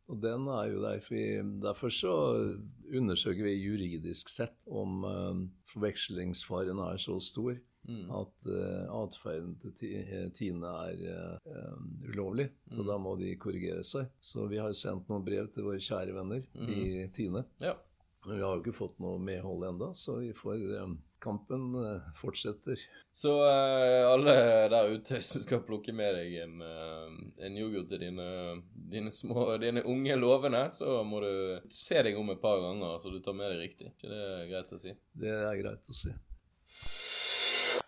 og 0.08 0.20
den 0.22 0.46
er 0.48 0.70
jo 0.72 0.80
derfor, 0.84 1.14
vi, 1.18 1.24
derfor 1.60 1.90
så 1.92 2.12
undersøker 2.94 3.42
vi 3.44 3.56
juridisk 3.58 4.28
sett 4.30 4.54
om 4.70 5.02
forvekslingsfaren 5.72 6.80
er 6.90 7.00
så 7.02 7.18
stor 7.20 7.58
Mm. 7.86 8.08
at 8.10 8.46
uh, 8.50 8.86
atferden 9.04 9.52
til 9.62 10.30
Tine 10.34 10.66
er 10.88 11.02
eh, 11.06 11.74
ulovlig. 12.08 12.48
Så 12.66 12.80
Mm. 12.82 12.86
da 12.88 12.96
må 12.98 13.12
de 13.20 13.28
korrigere 13.38 13.84
seg. 13.86 14.08
Så 14.20 14.48
vi 14.50 14.58
har 14.58 14.72
sendt 14.74 15.06
noen 15.08 15.22
brev 15.24 15.46
til 15.54 15.62
våre 15.62 15.78
kjære 15.78 16.12
venner 16.16 16.42
i 16.66 17.06
Tine. 17.14 17.44
ja. 17.62 17.76
Vi 18.26 18.40
har 18.40 18.56
jo 18.56 18.62
ikke 18.62 18.74
fått 18.74 18.96
noe 19.02 19.20
medhold 19.22 19.64
enda, 19.68 19.92
så 19.94 20.18
vi 20.18 20.32
får 20.34 20.56
eh, 20.78 20.94
Kampen 21.22 21.68
eh, 21.80 22.08
fortsetter. 22.18 22.80
Så 23.14 23.32
uh, 23.40 24.02
alle 24.10 24.34
der 24.68 24.90
ute, 24.92 25.20
som 25.24 25.40
skal 25.40 25.62
plukke 25.64 25.94
med 25.96 26.12
deg 26.18 26.34
en, 26.42 26.60
en 26.60 27.56
yoghurt 27.56 27.88
til 27.92 28.02
dine, 28.04 28.26
dine 28.92 29.14
små, 29.14 29.46
dine 29.62 29.84
unge 29.88 30.18
lovende, 30.20 30.66
så 30.74 31.00
må 31.08 31.22
du 31.24 31.32
se 31.72 32.02
deg 32.04 32.18
om 32.20 32.34
et 32.34 32.42
par 32.42 32.60
ganger 32.62 32.98
så 33.00 33.14
du 33.14 33.20
tar 33.24 33.38
med 33.38 33.54
deg 33.54 33.64
riktig. 33.64 33.94
ikke 33.94 34.12
det 34.12 34.22
er 34.26 34.48
greit 34.52 34.76
å 34.76 34.80
si? 34.82 34.96
Det 35.16 35.36
er 35.38 35.60
greit 35.62 35.92
å 35.94 36.00
si. 36.04 36.12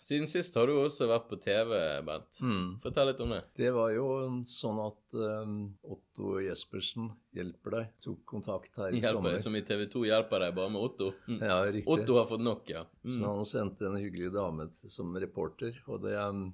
Siden 0.08 0.28
sist 0.30 0.54
har 0.56 0.64
du 0.70 0.72
også 0.80 1.04
vært 1.10 1.26
på 1.28 1.36
TV, 1.42 1.72
Bent. 2.06 2.38
Mm. 2.40 2.68
Fortell 2.80 3.10
litt 3.10 3.18
om 3.20 3.32
det. 3.34 3.42
Det 3.58 3.68
var 3.76 3.90
jo 3.92 4.06
sånn 4.48 4.78
at 4.86 5.16
um, 5.20 5.56
Otto 5.84 6.38
Jespersen 6.40 7.10
hjelper 7.36 7.74
deg, 7.76 7.90
tok 8.06 8.22
kontakt 8.30 8.78
her 8.80 8.88
i 8.94 9.02
Hjelper 9.02 9.18
sommer. 9.18 9.36
deg 9.36 9.42
som 9.44 9.58
i 9.58 9.62
TV 9.68 9.84
2 9.92 10.06
hjelper 10.08 10.46
deg 10.46 10.54
bare 10.56 10.72
med 10.72 10.86
Otto. 10.86 11.10
Mm. 11.28 11.42
Ja, 11.44 11.58
riktig. 11.68 11.84
Otto 11.92 12.16
har 12.22 12.30
fått 12.30 12.46
nok, 12.46 12.72
ja. 12.72 12.86
Så 13.04 13.18
Mm. 13.20 13.26
han 13.28 13.44
sendte 13.52 13.90
en 13.90 13.98
hyggelig 14.00 14.32
dame 14.32 14.70
som 14.72 15.12
reporter. 15.20 15.76
Og 15.92 16.00
det, 16.06 16.16
um, 16.16 16.46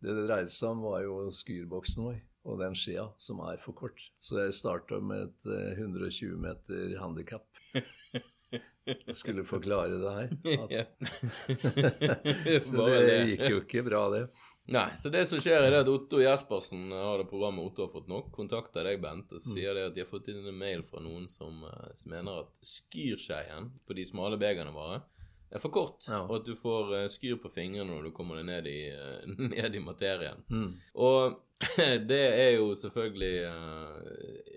det 0.00 0.14
det 0.14 0.28
dreide 0.28 0.54
seg 0.54 0.70
om, 0.76 0.82
var 0.86 1.02
jo 1.02 1.18
skurboksen 1.34 2.06
vår. 2.06 2.22
Og 2.46 2.60
den 2.62 2.76
skia 2.78 3.08
som 3.18 3.40
er 3.42 3.56
for 3.58 3.74
kort. 3.74 3.98
Så 4.22 4.38
jeg 4.38 4.54
starta 4.54 5.00
med 5.02 5.24
et 5.26 5.46
eh, 5.50 5.80
120 5.82 6.36
meter 6.38 6.94
handikap. 7.02 7.42
Jeg 8.86 9.14
skulle 9.18 9.42
forklare 9.44 9.96
det 9.98 10.12
her. 10.16 10.86
Så 12.66 12.86
det 12.86 13.16
gikk 13.32 13.42
jo 13.50 13.62
ikke 13.64 13.82
bra, 13.86 14.04
det. 14.12 14.20
Nei, 14.74 14.88
så 14.98 15.10
det 15.14 15.20
som 15.30 15.38
skjer 15.42 15.62
er 15.62 15.70
det 15.70 15.80
at 15.84 15.90
Otto 15.92 16.18
Jespersen 16.18 16.88
har 16.90 17.20
det 17.20 17.28
programmet 17.30 17.62
Otto 17.68 17.84
har 17.84 17.90
fått 17.92 18.08
nok, 18.10 18.32
kontakter 18.34 18.86
deg, 18.88 18.98
Bent, 19.02 19.30
Mm. 19.30 19.36
og 19.38 19.42
sier 19.44 19.74
det 19.78 19.84
at 19.90 19.94
de 19.94 20.02
har 20.02 20.10
fått 20.10 20.26
inn 20.32 20.40
en 20.42 20.58
mail 20.58 20.82
fra 20.86 20.98
noen 21.04 21.28
som, 21.30 21.60
eh, 21.68 21.92
som 21.94 22.10
mener 22.10 22.40
at 22.42 22.58
skyrskeien 22.66 23.68
på 23.86 23.94
de 23.94 24.04
smale 24.08 24.38
begerne 24.40 24.74
våre 24.74 25.02
er 25.56 25.62
for 25.64 25.72
kort, 25.74 26.06
Ja. 26.08 26.22
og 26.26 26.38
at 26.40 26.46
du 26.48 26.54
får 26.58 26.94
eh, 27.00 27.08
skyr 27.12 27.40
på 27.42 27.50
fingrene 27.54 27.90
når 27.90 28.08
du 28.08 28.14
kommer 28.16 28.38
deg 28.40 28.46
ned 28.50 28.70
i, 28.70 28.78
eh, 28.92 29.34
ned 29.56 29.74
i 29.76 29.82
materien. 29.82 30.44
Mm. 30.52 30.70
Og 31.06 31.42
det 32.10 32.24
er 32.36 32.50
jo 32.58 32.66
selvfølgelig 32.76 33.46
uh, 33.48 34.00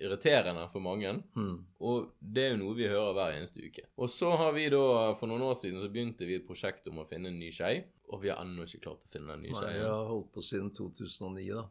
irriterende 0.03 0.65
for 0.67 0.83
mange. 0.83 1.13
Mm. 1.31 1.53
Og 1.87 2.09
det 2.19 2.43
er 2.43 2.49
jo 2.51 2.57
noe 2.59 2.75
vi 2.75 2.89
hører 2.91 3.13
hver 3.15 3.37
eneste 3.37 3.63
uke. 3.63 3.85
Og 3.95 4.11
så 4.11 4.33
har 4.35 4.51
vi 4.51 4.65
da, 4.73 4.81
for 5.15 5.31
noen 5.31 5.45
år 5.47 5.55
siden, 5.55 5.79
så 5.79 5.87
begynte 5.93 6.27
vi 6.27 6.35
et 6.41 6.47
prosjekt 6.47 6.89
om 6.91 6.99
å 6.99 7.07
finne 7.07 7.31
en 7.31 7.39
ny 7.39 7.53
skei. 7.55 7.77
Og 8.11 8.19
vi 8.25 8.33
har 8.33 8.41
ennå 8.43 8.65
ikke 8.67 8.81
klart 8.83 9.05
å 9.07 9.11
finne 9.13 9.31
en 9.31 9.45
ny 9.45 9.47
Nei, 9.53 9.61
skei. 9.61 9.71
jeg 9.77 9.87
har 9.87 10.11
holdt 10.11 10.31
på 10.35 10.43
siden 10.43 10.73
2009, 10.75 11.47
da. 11.55 11.63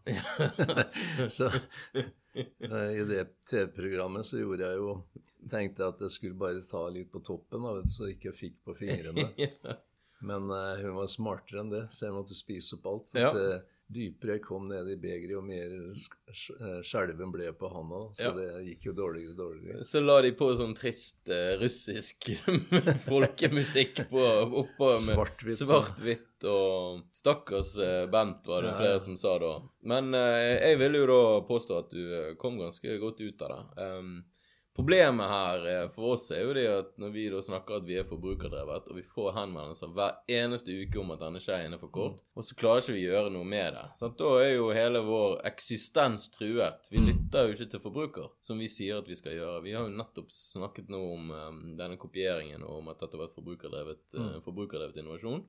så 1.37 1.51
i 2.39 3.05
det 3.11 3.25
TV-programmet 3.51 4.25
så 4.25 4.41
gjorde 4.41 4.69
jeg 4.71 4.81
jo 4.81 4.93
Tenkte 5.51 5.85
jeg 5.85 5.95
at 5.97 6.05
jeg 6.07 6.15
skulle 6.15 6.39
bare 6.39 6.63
ta 6.65 6.85
litt 6.93 7.11
på 7.13 7.23
toppen, 7.25 7.65
da, 7.65 7.75
vet 7.81 7.93
så 7.93 8.09
jeg 8.09 8.19
ikke 8.19 8.37
fikk 8.37 8.61
på 8.69 8.77
fingrene. 8.79 9.29
Men 10.29 10.51
uh, 10.51 10.77
hun 10.83 10.97
var 10.99 11.11
smartere 11.11 11.63
enn 11.63 11.73
det, 11.73 11.85
så 11.95 12.09
jeg 12.09 12.17
måtte 12.17 12.35
spise 12.37 12.79
opp 12.79 12.89
alt. 12.91 13.13
Ja. 13.19 13.33
At, 13.33 13.67
dypere 13.89 14.35
jeg 14.35 14.43
kom 14.45 14.67
ned 14.69 14.85
i 14.93 14.99
begeret, 15.01 15.31
jo 15.33 15.41
mer 15.41 15.71
eh, 15.81 16.81
skjelven 16.85 17.31
ble 17.33 17.47
på 17.57 17.71
handa. 17.73 18.03
Så 18.13 18.27
Ja. 18.27 18.33
det 18.37 18.49
gikk 18.67 18.83
jo 18.91 18.93
dårligere 18.99 19.33
og 19.33 19.39
dårligere. 19.39 19.85
Så 19.89 20.03
la 20.05 20.19
de 20.21 20.35
på 20.37 20.51
sånn 20.59 20.75
trist 20.77 21.31
uh, 21.33 21.55
russisk 21.63 22.29
folkemusikk 23.09 24.03
på, 24.11 24.25
oppå 24.61 24.91
med 24.91 25.07
Svart-hvitt, 25.07 25.57
svart-hvitt 25.63 26.49
og 26.53 27.01
Stakkars 27.17 27.73
Bent, 28.13 28.45
var 28.51 28.67
det 28.67 28.75
Ja, 28.75 28.79
flere 28.83 29.01
som 29.07 29.17
sa 29.17 29.39
da. 29.41 29.55
Men 29.89 30.13
jeg 30.13 30.77
vil 30.85 31.01
jo 31.01 31.07
da 31.09 31.23
påstå 31.49 31.81
at 31.81 31.95
du 31.97 32.35
kom 32.43 32.61
ganske 32.61 32.99
godt 33.01 33.25
ut 33.25 33.47
av 33.49 33.55
det. 33.57 33.89
Um, 33.89 34.19
Problemet 34.79 35.27
her 35.27 35.65
eh, 35.67 35.89
for 35.91 36.13
oss 36.15 36.29
er 36.31 36.45
jo 36.45 36.53
det 36.55 36.67
at 36.71 36.91
når 37.03 37.11
vi 37.11 37.25
da 37.33 37.41
snakker 37.43 37.81
at 37.81 37.87
vi 37.89 37.97
er 37.99 38.05
forbrukerdrevet, 38.07 38.85
og 38.87 38.95
vi 38.95 39.03
får 39.03 39.33
henvendelser 39.35 39.91
hver 39.97 40.21
eneste 40.31 40.71
uke 40.71 41.01
om 41.03 41.11
at 41.11 41.25
denne 41.25 41.41
skeien 41.43 41.75
er 41.75 41.81
for 41.81 41.91
kort, 41.91 42.21
og 42.39 42.47
så 42.47 42.55
klarer 42.61 42.85
ikke 42.85 42.95
vi 42.95 43.03
gjøre 43.09 43.33
noe 43.35 43.49
med 43.49 43.75
det. 43.75 43.83
Sant? 43.99 44.15
Da 44.21 44.29
er 44.39 44.53
jo 44.53 44.69
hele 44.77 45.03
vår 45.03 45.35
eksistens 45.51 46.29
truet. 46.31 46.87
Vi 46.95 47.03
lytter 47.03 47.49
jo 47.49 47.57
ikke 47.57 47.67
til 47.73 47.83
forbruker, 47.89 48.31
som 48.39 48.63
vi 48.63 48.71
sier 48.71 49.03
at 49.03 49.11
vi 49.11 49.19
skal 49.19 49.35
gjøre. 49.35 49.65
Vi 49.67 49.75
har 49.75 49.89
jo 49.89 49.99
nettopp 49.99 50.31
snakket 50.31 50.95
nå 50.95 51.03
om 51.17 51.35
um, 51.35 51.61
denne 51.81 51.99
kopieringen, 51.99 52.63
og 52.63 52.79
om 52.79 52.95
at 52.95 53.03
dette 53.03 53.19
var 53.19 53.33
et 53.33 53.35
forbrukerdrevet, 53.35 54.05
uh, 54.15 54.39
forbrukerdrevet 54.47 55.03
innovasjon. 55.03 55.43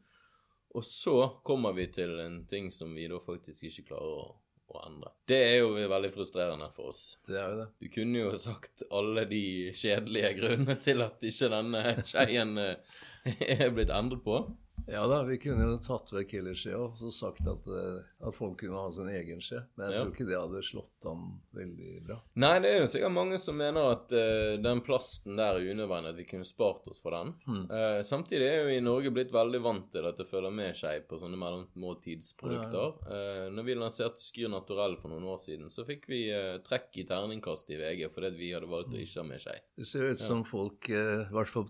Og 0.73 0.85
så 0.85 1.15
kommer 1.45 1.77
vi 1.77 1.85
til 1.93 2.17
en 2.25 2.47
ting 2.49 2.73
som 2.73 2.97
vi 2.97 3.05
da 3.13 3.21
faktisk 3.21 3.69
ikke 3.69 3.91
klarer 3.93 4.23
å, 4.23 4.27
å 4.75 4.83
endre. 4.85 5.11
Det 5.29 5.39
er 5.45 5.55
jo 5.61 5.73
veldig 5.75 6.11
frustrerende 6.13 6.69
for 6.75 6.91
oss. 6.91 7.03
Det 7.27 7.37
er 7.37 7.51
jo 7.53 7.59
det. 7.61 7.67
Du 7.81 7.87
kunne 7.93 8.23
jo 8.23 8.31
sagt 8.39 8.83
alle 8.95 9.25
de 9.29 9.43
kjedelige 9.75 10.33
grunnene 10.39 10.77
til 10.81 11.05
at 11.05 11.25
ikke 11.29 11.51
denne 11.53 11.83
skeien 12.09 12.55
eh, 12.61 12.97
er 13.57 13.69
blitt 13.75 13.93
endret 13.93 14.23
på. 14.25 14.41
Ja 14.87 15.07
da, 15.07 15.23
vi 15.23 15.37
kunne 15.37 15.65
jo 15.67 15.75
tatt 15.81 16.11
vekk 16.13 16.31
hele 16.37 16.53
skjea 16.57 16.77
og 16.81 16.95
så 16.97 17.11
sagt 17.13 17.45
at, 17.49 17.67
eh, 17.69 17.99
at 18.25 18.35
folk 18.35 18.59
kunne 18.61 18.77
ha 18.79 18.89
sin 18.93 19.09
egen 19.11 19.41
skje. 19.43 19.59
Men 19.77 19.89
jeg 19.91 19.95
Ja. 19.99 20.03
tror 20.03 20.13
ikke 20.13 20.27
det 20.29 20.39
hadde 20.39 20.61
slått 20.65 21.05
an 21.09 21.41
veldig 21.53 22.05
bra. 22.07 22.17
Nei, 22.35 22.59
det 22.59 22.69
er 22.71 22.79
jo 22.79 22.87
sikkert 22.87 23.13
mange 23.13 23.37
som 23.39 23.57
mener 23.57 23.91
at 23.91 24.11
uh, 24.13 24.57
den 24.61 24.81
plasten 24.81 25.35
der 25.37 25.55
er 25.59 25.69
unødvendig, 25.73 26.09
at 26.09 26.15
vi 26.17 26.25
kunne 26.25 26.45
spart 26.47 26.87
oss 26.87 26.99
for 26.99 27.11
den. 27.11 27.33
Eh, 27.69 28.01
samtidig 28.01 28.47
er 28.47 28.63
jo 28.63 28.77
i 28.77 28.81
Norge 28.81 29.11
blitt 29.11 29.31
veldig 29.31 29.61
vant 29.61 29.91
til 29.91 30.05
at 30.05 30.17
det 30.17 30.27
følger 30.27 30.51
med 30.51 30.75
seg 30.75 31.07
på 31.07 31.19
sånne 31.21 31.37
mellommåltidsprodukter. 31.37 32.97
uh, 33.09 33.49
når 33.53 33.63
vi 33.65 33.75
lanserte 33.75 34.19
Skyr 34.21 34.49
Naturell 34.49 34.97
for 34.97 35.09
noen 35.09 35.23
år 35.29 35.39
siden, 35.39 35.69
så 35.69 35.85
fikk 35.85 36.07
vi 36.07 36.25
trekk 36.65 36.97
i 36.97 37.05
terningkast 37.05 37.69
i 37.69 37.77
VG 37.77 38.09
fordi 38.13 38.33
vi 38.37 38.51
hadde 38.53 38.69
valgt 38.69 38.93
å 38.93 38.99
ikke 38.99 39.21
ha 39.21 39.27
med 39.27 39.39
skje. 39.43 39.55
Det 39.77 39.85
ser 39.87 40.09
ut 40.09 40.17
som 40.19 40.43
folk, 40.43 40.89
i 40.89 41.29
hvert 41.31 41.47
fall 41.47 41.67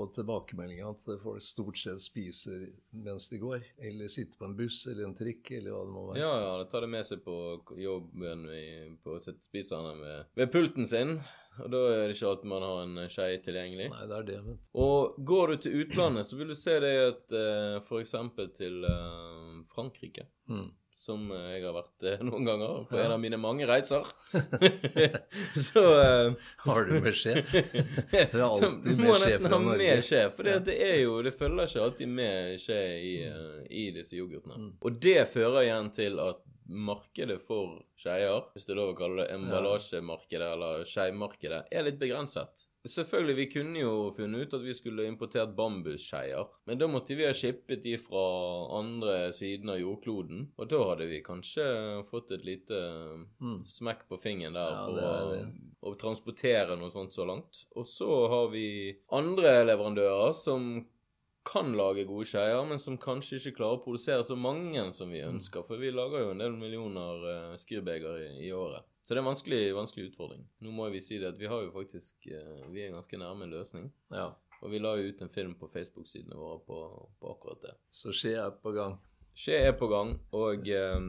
på 0.00 0.06
tilbakemeldinga, 0.14 0.88
at 0.94 1.04
folk 1.22 1.42
stort 1.44 1.78
sett 1.78 2.00
spiser 2.00 2.66
mens 2.90 3.28
de 3.28 3.40
går. 3.42 3.66
Eller 3.90 4.08
sitter 4.08 4.40
på 4.40 4.48
en 4.48 4.56
buss 4.56 4.86
eller 4.90 5.08
en 5.08 5.16
trikk, 5.16 5.52
eller 5.58 5.74
hva 5.74 5.82
det 5.84 5.94
må 5.94 6.06
være. 6.08 6.22
Ja, 6.22 6.32
ja, 6.46 6.54
det 6.62 6.70
tar 6.72 6.86
det 6.86 6.92
med 6.94 7.06
seg 7.08 7.20
på 7.26 7.36
jobben 7.80 8.48
på 9.04 9.16
å 9.16 9.20
sitte 9.22 9.44
spiserne 9.44 9.94
ved, 10.00 10.32
ved 10.40 10.52
pulten 10.54 10.88
sin. 10.88 11.18
Og 11.60 11.70
da 11.72 11.78
er 11.92 12.06
det 12.08 12.14
ikke 12.16 12.28
alltid 12.30 12.48
man 12.54 12.62
har 12.64 12.82
en 12.86 13.00
skei 13.12 13.30
tilgjengelig. 13.44 13.88
Nei, 13.92 14.04
det 14.08 14.16
er 14.20 14.26
det, 14.30 14.36
vet 14.46 14.60
du. 14.64 14.68
Og 14.80 15.16
går 15.28 15.46
du 15.54 15.56
til 15.66 15.80
utlandet, 15.82 16.24
så 16.30 16.38
vil 16.38 16.48
du 16.48 16.54
se 16.56 16.76
det 16.80 16.92
at 17.08 17.34
uh, 17.36 17.80
f.eks. 17.84 18.14
til 18.56 18.84
uh, 18.86 19.64
Frankrike, 19.74 20.28
Mm. 20.50 20.70
som 21.00 21.28
eh, 21.30 21.44
jeg 21.54 21.62
har 21.62 21.72
vært 21.76 22.02
eh, 22.10 22.22
noen 22.26 22.44
ganger 22.48 22.80
på 22.90 22.96
Ja. 22.98 23.04
en 23.06 23.12
av 23.14 23.20
mine 23.22 23.38
mange 23.38 23.64
reiser, 23.70 24.02
så 25.70 25.82
eh, 26.00 26.32
Har 26.64 26.84
du 26.88 26.96
med 27.00 27.14
skje? 27.14 27.36
Det 28.10 28.24
er 28.34 28.42
alltid 28.44 28.98
må 28.98 29.14
skje 29.14 29.28
nesten 29.30 29.54
ha 29.54 29.60
med 29.62 30.02
skje, 30.04 30.24
for 30.34 30.48
det, 30.48 30.56
det 30.66 30.76
er 30.88 30.96
jo 31.04 31.20
Det 31.22 31.32
følger 31.38 31.70
ikke 31.70 31.84
alltid 31.86 32.12
med 32.18 32.58
skje 32.60 32.80
i, 32.98 33.14
eh, 33.28 33.62
i 33.70 33.86
disse 33.94 34.18
yoghurtene. 34.18 34.72
Og 34.82 34.98
det 35.02 35.20
fører 35.32 35.62
igjen 35.68 35.90
til 35.94 36.18
at 36.26 36.42
markedet 36.70 37.40
for 37.42 37.80
skeier, 37.98 38.46
hvis 38.54 38.66
det 38.66 38.74
er 38.74 38.78
lov 38.80 38.92
å 38.94 38.98
kalle 38.98 39.24
det 39.24 39.34
emballasjemarkedet 39.34 40.50
eller 40.54 40.84
skeimarkedet, 40.88 41.64
er 41.72 41.86
litt 41.86 41.98
begrenset. 42.00 42.66
Selvfølgelig, 42.88 43.34
vi 43.36 43.46
kunne 43.52 43.80
jo 43.82 43.94
funnet 44.16 44.46
ut 44.46 44.54
at 44.56 44.62
vi 44.64 44.72
skulle 44.72 45.04
importert 45.04 45.52
bambusskeier, 45.58 46.46
men 46.64 46.78
da 46.80 46.88
måtte 46.88 47.16
vi 47.18 47.26
ha 47.28 47.32
shippet 47.36 47.82
de 47.84 47.96
fra 48.00 48.22
andre 48.78 49.16
siden 49.36 49.68
av 49.74 49.80
jordkloden, 49.82 50.46
og 50.56 50.70
da 50.72 50.80
hadde 50.92 51.08
vi 51.10 51.20
kanskje 51.26 51.66
fått 52.08 52.32
et 52.38 52.46
lite 52.46 52.78
Mm. 53.40 53.64
smekk 53.66 54.06
på 54.08 54.20
fingeren 54.22 54.54
der 54.56 54.70
Ja, 54.70 54.84
for 54.86 54.96
det 54.96 55.42
å, 55.82 55.92
å 55.92 55.98
transportere 56.00 56.76
noe 56.78 56.90
sånt 56.90 57.12
så 57.12 57.26
langt. 57.28 57.66
Og 57.76 57.84
så 57.86 58.08
har 58.28 58.48
vi 58.52 58.96
andre 59.12 59.64
leverandører 59.64 60.32
som 60.36 60.86
kan 61.44 61.72
lage 61.72 62.04
gode 62.04 62.26
skeier, 62.28 62.60
men 62.68 62.78
som 62.78 62.98
kanskje 63.00 63.38
ikke 63.38 63.56
klarer 63.56 63.78
å 63.78 63.82
produsere 63.84 64.24
så 64.24 64.36
mange 64.36 64.82
som 64.92 65.10
vi 65.10 65.22
Mm. 65.22 65.34
ønsker. 65.36 65.62
For 65.66 65.76
vi 65.80 65.90
lager 65.90 66.20
jo 66.26 66.30
en 66.34 66.38
del 66.38 66.52
millioner 66.52 67.24
uh, 67.50 67.56
skyrbeger 67.56 68.18
i, 68.26 68.46
i 68.48 68.52
året. 68.52 68.84
Så 69.02 69.14
det 69.14 69.18
er 69.18 69.22
en 69.24 69.30
vanskelig, 69.32 69.60
vanskelig 69.74 70.10
utfordring. 70.10 70.44
Nå 70.60 70.70
må 70.76 70.90
vi 70.92 71.00
si 71.00 71.18
det 71.18 71.28
at 71.32 71.38
vi 71.40 71.46
har 71.48 71.62
jo 71.64 71.70
faktisk 71.72 72.26
uh, 72.28 72.66
Vi 72.72 72.82
er 72.84 72.92
ganske 72.92 73.16
nærme 73.18 73.44
en 73.44 73.50
løsning. 73.54 73.90
Ja. 74.12 74.30
Og 74.60 74.70
vi 74.70 74.78
la 74.78 74.94
jo 75.00 75.08
ut 75.08 75.22
en 75.22 75.32
film 75.32 75.54
på 75.56 75.70
Facebook-sidene 75.72 76.36
våre 76.36 76.58
på, 76.66 76.78
på 77.20 77.30
akkurat 77.32 77.62
det. 77.62 77.72
Så 77.90 78.12
skje 78.12 78.34
er 78.36 78.50
på 78.50 78.72
gang. 78.76 78.98
Skje 79.34 79.56
er 79.70 79.72
på 79.72 79.88
gang, 79.88 80.18
og 80.36 80.68
uh, 80.68 81.00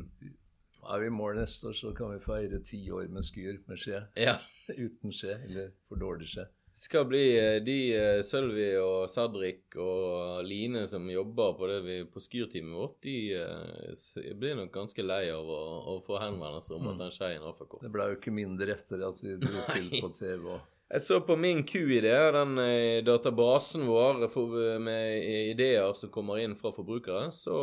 Er 0.94 1.00
vi 1.00 1.06
i 1.06 1.14
mål 1.14 1.36
neste 1.38 1.68
år, 1.68 1.74
så 1.78 1.92
kan 1.94 2.10
vi 2.16 2.20
feire 2.24 2.58
ti 2.66 2.80
år 2.90 3.10
med 3.12 3.24
skyr 3.28 3.60
med 3.68 3.78
skje. 3.78 4.00
ja. 4.18 4.38
Uten 4.86 5.12
skje, 5.12 5.36
eller 5.46 5.74
for 5.90 6.00
dårlig 6.00 6.26
skje. 6.32 6.46
Skal 6.74 7.06
bli 7.06 7.24
eh, 7.38 7.60
de 7.64 7.78
eh, 7.96 8.20
Sølvi 8.24 8.68
og 8.80 9.10
Sadrik 9.12 9.76
og 9.82 10.42
Line 10.48 10.86
som 10.88 11.08
jobber 11.12 11.56
på 11.60 11.70
det 11.70 11.80
vi, 11.86 11.98
på 12.08 12.24
skyrteamet 12.24 12.78
vårt, 12.78 12.98
de 13.04 13.16
eh, 13.38 14.34
blir 14.40 14.58
nok 14.60 14.74
ganske 14.74 15.06
lei 15.06 15.26
av 15.34 15.48
å, 15.48 15.62
å 15.94 15.98
få 16.06 16.20
henvendelser 16.22 16.78
om 16.78 16.92
at 16.94 17.02
den 17.04 17.16
skeien 17.16 17.46
har 17.46 17.56
for 17.58 17.70
kort. 17.70 17.84
Det 17.84 17.92
ble 17.94 18.12
jo 18.12 18.20
ikke 18.20 18.36
mindre 18.36 18.78
etter 18.78 19.04
at 19.08 19.24
vi 19.24 19.40
dro 19.42 19.66
til 19.72 19.90
på 19.98 20.12
TV. 20.16 20.46
og 20.56 20.96
Jeg 20.96 21.06
så 21.08 21.20
på 21.28 21.38
min 21.40 21.64
Q-ID, 21.68 22.08
den 22.36 22.62
databasen 23.08 23.86
vår 23.88 24.26
for, 24.32 24.56
med 24.84 25.28
ideer 25.54 25.92
som 25.96 26.12
kommer 26.14 26.40
inn 26.44 26.56
fra 26.60 26.74
forbrukere, 26.76 27.30
så 27.36 27.58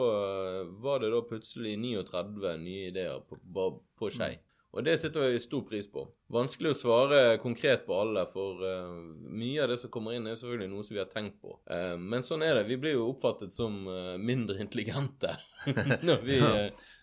var 0.84 1.02
det 1.04 1.12
da 1.12 1.24
plutselig 1.28 1.76
39 1.80 2.54
nye 2.64 2.92
ideer 2.92 3.24
på, 3.24 3.40
på, 3.40 3.70
på 4.00 4.12
skei. 4.12 4.36
Og 4.78 4.84
det 4.86 4.94
setter 5.02 5.32
vi 5.32 5.40
stor 5.42 5.64
pris 5.66 5.88
på. 5.90 6.04
Vanskelig 6.30 6.70
å 6.70 6.76
svare 6.78 7.22
konkret 7.42 7.82
på 7.88 7.96
alle, 7.98 8.22
for 8.30 8.60
uh, 8.62 8.92
mye 9.26 9.64
av 9.64 9.72
det 9.72 9.78
som 9.82 9.90
kommer 9.90 10.14
inn, 10.14 10.28
er 10.30 10.38
selvfølgelig 10.38 10.70
noe 10.70 10.86
som 10.86 10.94
vi 10.94 11.00
har 11.02 11.08
tenkt 11.10 11.40
på. 11.42 11.56
Uh, 11.66 11.96
men 11.98 12.22
sånn 12.22 12.44
er 12.46 12.60
det. 12.60 12.68
Vi 12.68 12.78
blir 12.78 12.94
jo 12.94 13.08
oppfattet 13.10 13.56
som 13.56 13.80
uh, 13.90 14.14
mindre 14.22 14.60
intelligente 14.62 15.34
når 16.06 16.22
vi 16.22 16.38
Ja, 16.38 16.52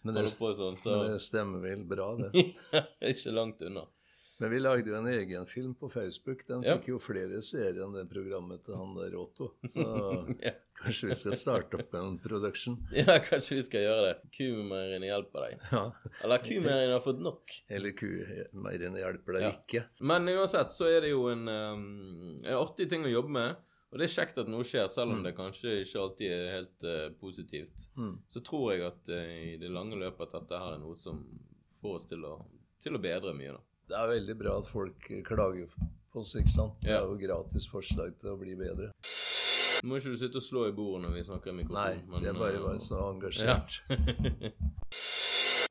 men 0.07 0.15
det- 0.15 0.23
på 0.39 0.53
sånn, 0.55 0.79
så 0.79 0.95
Men 1.01 1.17
det 1.17 1.25
stemmer 1.25 1.67
vel 1.67 1.83
bra, 1.89 2.13
det. 2.21 2.45
ikke 3.11 3.35
langt 3.35 3.67
unna. 3.67 3.83
Men 4.37 4.51
vi 4.51 4.59
lagde 4.59 4.89
jo 4.91 4.95
en 4.97 5.07
egen 5.07 5.45
film 5.47 5.75
på 5.79 5.87
Facebook. 5.89 6.41
Den 6.47 6.63
fikk 6.65 6.89
jo 6.91 6.97
flere 6.99 7.39
seere 7.45 7.85
enn 7.85 7.93
det 7.95 8.03
programmet 8.11 8.65
til 8.67 8.75
han 8.75 8.95
der 8.97 9.13
Otto. 9.15 9.53
Så 9.71 9.85
kanskje 10.81 11.09
vi 11.11 11.15
skal 11.15 11.37
starte 11.39 11.79
opp 11.79 11.93
en 11.95 12.17
production. 12.19 12.75
ja, 12.99 13.15
kanskje 13.23 13.61
vi 13.61 13.63
skal 13.69 13.85
gjøre 13.85 14.09
det. 14.09 14.15
Kumeierne 14.35 15.07
hjelper 15.07 15.45
deg. 15.47 15.63
Ja. 15.71 15.83
Eller 16.25 16.43
kumeierne 16.43 16.97
har 16.97 17.05
fått 17.05 17.21
nok. 17.23 17.55
Eller 17.71 17.95
kumeierne 17.95 18.99
hjelper 19.05 19.37
deg 19.37 19.45
Ja. 19.47 19.53
ikke. 19.55 19.85
Men 20.11 20.27
uansett 20.33 20.75
så 20.75 20.89
er 20.91 21.05
det 21.05 21.13
jo 21.13 21.29
en, 21.31 21.47
um, 21.47 21.85
en 22.43 22.57
artig 22.59 22.89
ting 22.91 23.07
å 23.07 23.13
jobbe 23.13 23.31
med. 23.37 23.61
Og 23.93 24.01
det 24.01 24.09
er 24.09 24.11
kjekt 24.17 24.41
at 24.41 24.49
noe 24.51 24.65
skjer, 24.67 24.89
selv 24.91 25.13
om 25.15 25.21
det 25.23 25.31
kanskje 25.37 25.77
ikke 25.85 26.01
alltid 26.01 26.31
er 26.35 26.49
helt 26.57 26.83
uh, 26.83 27.05
positivt. 27.21 27.85
Mm. 27.95 28.17
Så 28.27 28.41
tror 28.43 28.73
jeg 28.73 28.83
at 28.89 29.07
uh, 29.15 29.35
i 29.53 29.55
det 29.61 29.71
lange 29.71 29.95
løpet 30.01 30.27
at 30.27 30.41
dette 30.41 30.59
her 30.59 30.75
er 30.75 30.81
noe 30.83 30.99
som 30.99 31.21
får 31.79 31.95
oss 32.01 32.09
til 32.09 32.27
å, 32.27 32.33
til 32.83 32.99
å 32.99 33.01
bedre 33.05 33.31
mye. 33.37 33.55
da. 33.55 33.63
Det 33.89 33.97
er 33.99 34.07
veldig 34.09 34.35
bra 34.39 34.57
at 34.61 34.67
folk 34.71 35.09
klager 35.27 35.67
på 36.11 36.21
oss, 36.23 36.31
ikke 36.39 36.49
sant? 36.53 36.77
Det 36.81 36.93
er 36.95 37.03
jo 37.05 37.17
gratis 37.21 37.67
forslag 37.69 38.15
til 38.19 38.31
å 38.33 38.37
bli 38.39 38.55
bedre. 38.57 38.91
Nå 39.83 39.91
må 39.91 39.99
ikke 39.99 40.13
du 40.15 40.17
sitte 40.17 40.39
og 40.39 40.45
slå 40.45 40.63
i 40.69 40.73
bordet 40.73 41.03
når 41.05 41.13
vi 41.19 41.23
snakker 41.27 41.51
i 41.51 41.55
Nei, 41.59 41.65
mikrofon. 41.67 42.23
det 42.23 42.29
er 42.31 42.39
bare 42.39 42.61
å 42.61 42.67
være 42.69 42.81
så 42.81 43.01
engasjert. 43.11 43.81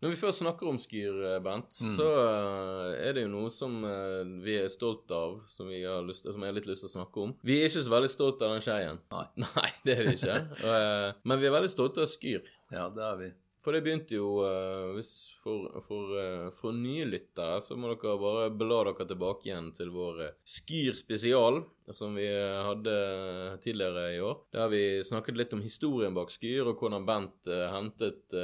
Når 0.03 0.11
vi 0.11 0.17
først 0.21 0.41
snakker 0.43 0.69
om 0.69 0.77
Skyr, 0.83 1.15
eh, 1.25 1.39
Bent, 1.41 1.77
Mm. 1.81 1.93
så 1.97 2.07
eh, 2.21 3.07
er 3.09 3.13
det 3.17 3.23
jo 3.25 3.29
noe 3.33 3.49
som 3.51 3.77
eh, 3.89 4.25
vi 4.45 4.57
er 4.61 4.67
stolt 4.69 5.09
av, 5.15 5.39
som, 5.49 5.69
vi 5.71 5.79
har 5.87 6.03
lyst, 6.05 6.27
som 6.27 6.43
jeg 6.43 6.51
har 6.51 6.57
litt 6.59 6.67
lyst 6.69 6.83
til 6.85 6.91
å 6.91 6.93
snakke 6.99 7.23
om. 7.23 7.33
Vi 7.47 7.57
er 7.63 7.71
ikke 7.71 7.85
så 7.87 7.93
veldig 7.95 8.11
stolt 8.13 8.43
av 8.45 8.53
den 8.53 8.61
skeien. 8.67 8.99
Nei. 9.15 9.25
Nei, 9.47 9.71
det 9.87 9.95
er 9.97 10.03
vi 10.11 10.17
ikke. 10.19 10.37
Eh, 10.61 11.09
Men 11.25 11.41
vi 11.41 11.49
er 11.49 11.55
veldig 11.57 11.73
stolte 11.73 12.05
av 12.05 12.11
Skyr. 12.11 12.45
Ja, 12.75 12.91
det 12.93 13.07
er 13.07 13.17
vi. 13.23 13.31
For 13.65 13.73
det 13.73 13.81
begynte 13.81 14.19
jo 14.19 14.43
eh, 14.45 14.99
for, 15.41 15.69
for, 15.87 16.11
eh, 16.21 16.49
for 16.53 16.77
nye 16.77 17.07
lyttere, 17.09 17.63
så 17.65 17.79
må 17.81 17.95
dere 17.95 18.19
bare 18.21 18.51
bla 18.53 18.83
dere 18.91 19.07
tilbake 19.09 19.49
igjen 19.49 19.71
til 19.73 19.93
vår 19.95 20.21
eh, 20.21 20.35
Skyr 20.45 20.99
spesial, 20.99 21.63
som 21.97 22.17
vi 22.17 22.27
hadde 22.29 22.97
tidligere 23.65 24.05
i 24.13 24.21
år. 24.25 24.37
Der 24.53 24.69
vi 24.73 24.83
snakket 25.05 25.41
litt 25.41 25.57
om 25.57 25.65
historien 25.65 26.17
bak 26.17 26.33
Skyr, 26.33 26.69
og 26.69 26.81
hvordan 26.81 27.09
Bent 27.09 27.49
hentet 27.73 28.37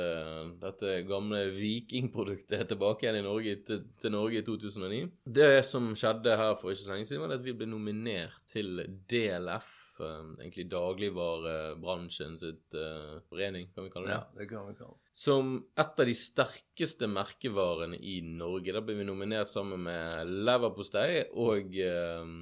dette 0.61 0.97
gamle 1.09 1.47
vikingproduktet 1.57 2.69
tilbake 2.73 3.09
igjen 3.09 3.25
Norge, 3.25 3.59
til, 3.65 3.85
til 4.01 4.17
Norge 4.17 4.41
i 4.41 4.47
2009. 4.47 5.03
Det 5.25 5.53
som 5.69 5.93
skjedde 5.97 6.37
her 6.41 6.57
for 6.61 6.73
ikke 6.73 6.85
så 6.87 6.95
lenge 6.95 7.09
siden, 7.09 7.25
var 7.25 7.37
at 7.37 7.45
vi 7.45 7.57
ble 7.57 7.69
nominert 7.69 8.45
til 8.53 8.85
DLF. 9.09 9.80
Eh, 10.07 10.31
Egentlig 10.41 10.67
dagligvarebransjen 10.73 12.39
sitt 12.41 12.75
eh, 12.75 13.19
forening, 13.29 13.69
kan 13.75 13.85
vi 13.87 13.93
kalle 13.93 14.09
det 14.11 14.17
Ja, 14.17 14.25
det 14.39 14.49
kan 14.51 14.67
vi 14.69 14.75
kalle 14.79 14.97
det. 14.97 15.13
som 15.13 15.53
et 15.77 16.01
av 16.01 16.07
de 16.09 16.15
sterkeste 16.17 17.09
merkevarene 17.11 17.99
i 17.99 18.21
Norge. 18.25 18.73
Da 18.73 18.81
ble 18.85 18.97
vi 19.01 19.07
nominert 19.09 19.51
sammen 19.53 19.83
med 19.87 20.35
leverpostei 20.49 21.27
og 21.35 21.77
eh, 21.77 22.35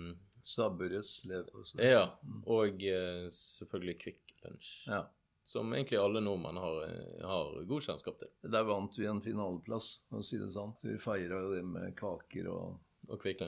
Stabburets 0.48 1.26
leverpostei. 1.28 1.90
Ja, 1.92 2.06
og 2.46 2.82
eh, 2.86 3.26
selvfølgelig 3.34 3.96
Kvikk 4.04 4.36
Lunsj. 4.44 4.74
Ja. 4.88 5.04
Som 5.48 5.72
egentlig 5.72 5.96
alle 5.96 6.20
nordmenn 6.20 6.58
har, 6.60 6.82
har 7.24 7.54
god 7.64 7.80
kjennskap 7.86 8.18
til. 8.20 8.28
Der 8.52 8.66
vant 8.68 8.98
vi 9.00 9.06
en 9.08 9.22
finaleplass, 9.24 9.86
for 10.10 10.20
å 10.20 10.26
si 10.28 10.36
det 10.36 10.50
sant. 10.52 10.82
Vi 10.84 10.98
feira 11.00 11.38
jo 11.40 11.54
det 11.54 11.62
med 11.64 11.94
kaker 11.96 12.50
og 12.52 12.74
Og 13.08 13.20
Kvikk 13.22 13.40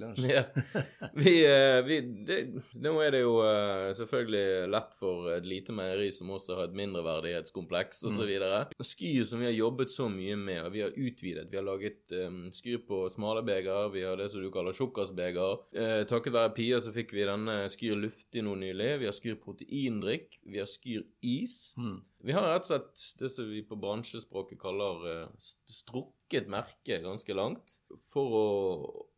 Lunsj. 0.00 0.24
Ja. 0.34 0.42
Vi, 1.14 1.34
eh, 1.46 2.48
Nå 2.82 2.94
er 3.04 3.14
det 3.14 3.20
jo 3.22 3.36
eh, 3.46 3.90
selvfølgelig 3.94 4.70
lett 4.72 4.96
for 4.98 5.30
et 5.36 5.46
lite 5.46 5.74
meieri 5.76 6.08
som 6.14 6.32
også 6.34 6.58
har 6.58 6.68
et 6.68 6.78
mindreverdighetskompleks 6.78 8.02
osv. 8.08 8.32
Mm. 8.42 8.72
Skyr 8.82 9.26
som 9.28 9.42
vi 9.42 9.48
har 9.48 9.54
jobbet 9.56 9.92
så 9.92 10.08
mye 10.10 10.36
med, 10.40 10.62
og 10.64 10.72
vi 10.74 10.82
har 10.84 10.96
utvidet. 10.96 11.46
Vi 11.52 11.60
har 11.60 11.66
laget 11.66 12.14
um, 12.18 12.44
skyr 12.54 12.82
på 12.88 13.04
smale 13.12 13.44
beger, 13.46 13.92
vi 13.94 14.02
har 14.06 14.18
det 14.18 14.30
som 14.32 14.42
du 14.42 14.50
kaller 14.54 14.74
tjukkasbeger. 14.76 15.62
Uh, 15.76 16.02
takket 16.10 16.34
være 16.34 16.54
Pia 16.56 16.80
så 16.82 16.94
fikk 16.94 17.14
vi 17.14 17.26
denne 17.28 17.62
Skyr 17.72 17.98
luftig 18.00 18.42
nå 18.46 18.56
nylig. 18.60 18.90
Vi 19.02 19.10
har 19.10 19.14
Skyr 19.16 19.38
proteindrikk, 19.42 20.40
vi 20.42 20.62
har 20.62 20.70
Skyr 20.70 21.06
is. 21.22 21.74
Mm. 21.78 22.00
Vi 22.24 22.32
har 22.32 22.46
rett 22.48 22.64
og 22.64 22.70
slett 22.70 23.02
det 23.20 23.28
som 23.32 23.48
vi 23.50 23.60
på 23.68 23.76
bransjespråket 23.80 24.60
kaller 24.60 25.08
eh, 25.10 25.32
strukket 25.38 26.48
merke 26.52 27.02
ganske 27.04 27.36
langt 27.36 27.80
for 28.12 28.38
å 28.38 28.46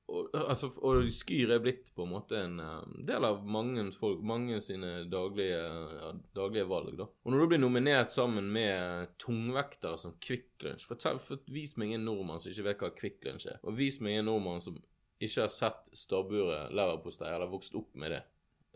og, 0.07 0.29
altså, 0.39 0.69
og 0.87 1.09
Skyr 1.11 1.51
er 1.57 1.63
blitt 1.63 1.89
på 1.97 2.05
en 2.05 2.13
måte 2.13 2.39
en 2.39 2.61
eh, 2.63 2.91
del 3.09 3.27
av 3.27 3.41
mange, 3.51 3.83
folk, 3.99 4.21
mange 4.27 4.61
sine 4.63 5.01
daglige, 5.11 5.63
ja, 5.99 6.13
daglige 6.37 6.69
valg. 6.71 6.93
da. 7.01 7.09
Og 7.27 7.35
når 7.35 7.43
du 7.43 7.49
blir 7.51 7.63
nominert 7.63 8.15
sammen 8.15 8.53
med 8.55 9.17
tungvektere 9.23 9.99
som 9.99 10.15
Kvikk 10.23 10.63
Lunsj 10.63 10.87
for, 10.87 11.19
for, 11.23 11.43
Vis 11.51 11.75
meg 11.81 11.97
en 11.97 12.07
nordmann 12.07 12.43
som 12.43 12.53
ikke 12.53 12.69
vet 12.69 12.85
hva 12.85 12.93
Kvikk 13.01 13.27
Lunsj 13.27 13.51
er. 13.57 13.59
Og 13.67 13.75
vis 13.81 13.99
meg 14.05 14.21
en 14.21 14.31
nordmann 14.31 14.63
som 14.63 14.79
ikke 15.19 15.47
har 15.47 15.51
sett 15.53 15.91
stabburet 15.97 16.75
leverpostei 16.77 17.33
eller 17.33 17.51
vokst 17.51 17.75
opp 17.79 17.95
med 17.99 18.15
det. 18.15 18.23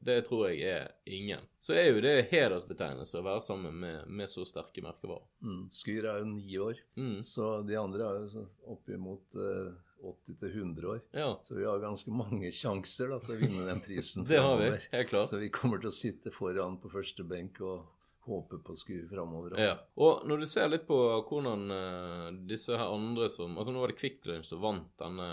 Det 0.03 0.17
tror 0.25 0.47
jeg 0.49 0.63
er 0.65 0.87
ingen. 1.13 1.43
Så 1.61 1.75
er 1.77 1.91
jo 1.91 2.01
det 2.01 2.15
hedersbetegnelse 2.31 3.19
å 3.21 3.25
være 3.27 3.43
sammen 3.45 3.75
med, 3.83 4.07
med 4.09 4.31
så 4.33 4.47
sterke 4.49 4.81
merkevarer. 4.85 5.27
Mm. 5.45 5.67
Skyr 5.77 6.07
er 6.09 6.23
jo 6.23 6.31
ni 6.31 6.57
år, 6.59 6.81
Mm. 6.97 7.19
så 7.27 7.51
de 7.69 7.77
andre 7.77 8.07
er 8.09 8.25
jo 8.25 8.47
oppimot 8.73 9.37
eh, 9.37 9.71
80-100 10.01 10.85
år. 10.89 11.01
Ja, 11.13 11.41
Så 11.45 11.55
vi 11.59 11.65
har 11.69 11.79
ganske 11.83 12.11
mange 12.11 12.49
sjanser 12.57 13.11
da, 13.13 13.19
til 13.21 13.35
å 13.37 13.41
vinne 13.43 13.67
den 13.69 13.83
prisen 13.85 14.25
det 14.31 14.41
har 14.41 14.57
vi. 14.61 14.71
Helt 14.95 15.09
klart. 15.13 15.29
Så 15.29 15.37
vi 15.43 15.51
kommer 15.53 15.79
til 15.83 15.91
å 15.93 15.97
sitte 15.97 16.33
foran 16.33 16.79
på 16.81 16.89
første 16.93 17.25
benk 17.29 17.61
og 17.61 17.85
håpe 18.27 18.59
på 18.65 18.75
skue 18.77 19.07
framover. 19.09 19.55
Ja. 19.61 19.75
Og 19.97 20.25
når 20.29 20.43
du 20.43 20.47
ser 20.51 20.69
litt 20.69 20.87
på 20.89 20.97
hvordan 21.29 21.63
uh, 21.73 22.27
disse 22.51 22.77
her 22.77 22.93
andre 22.93 23.29
som 23.33 23.57
Altså 23.59 23.73
nå 23.73 23.81
var 23.83 23.93
det 23.93 23.99
Kvikk 24.01 24.27
Lunsj 24.29 24.51
som 24.53 24.61
vant 24.63 24.91
denne, 25.01 25.29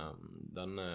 denne 0.56 0.88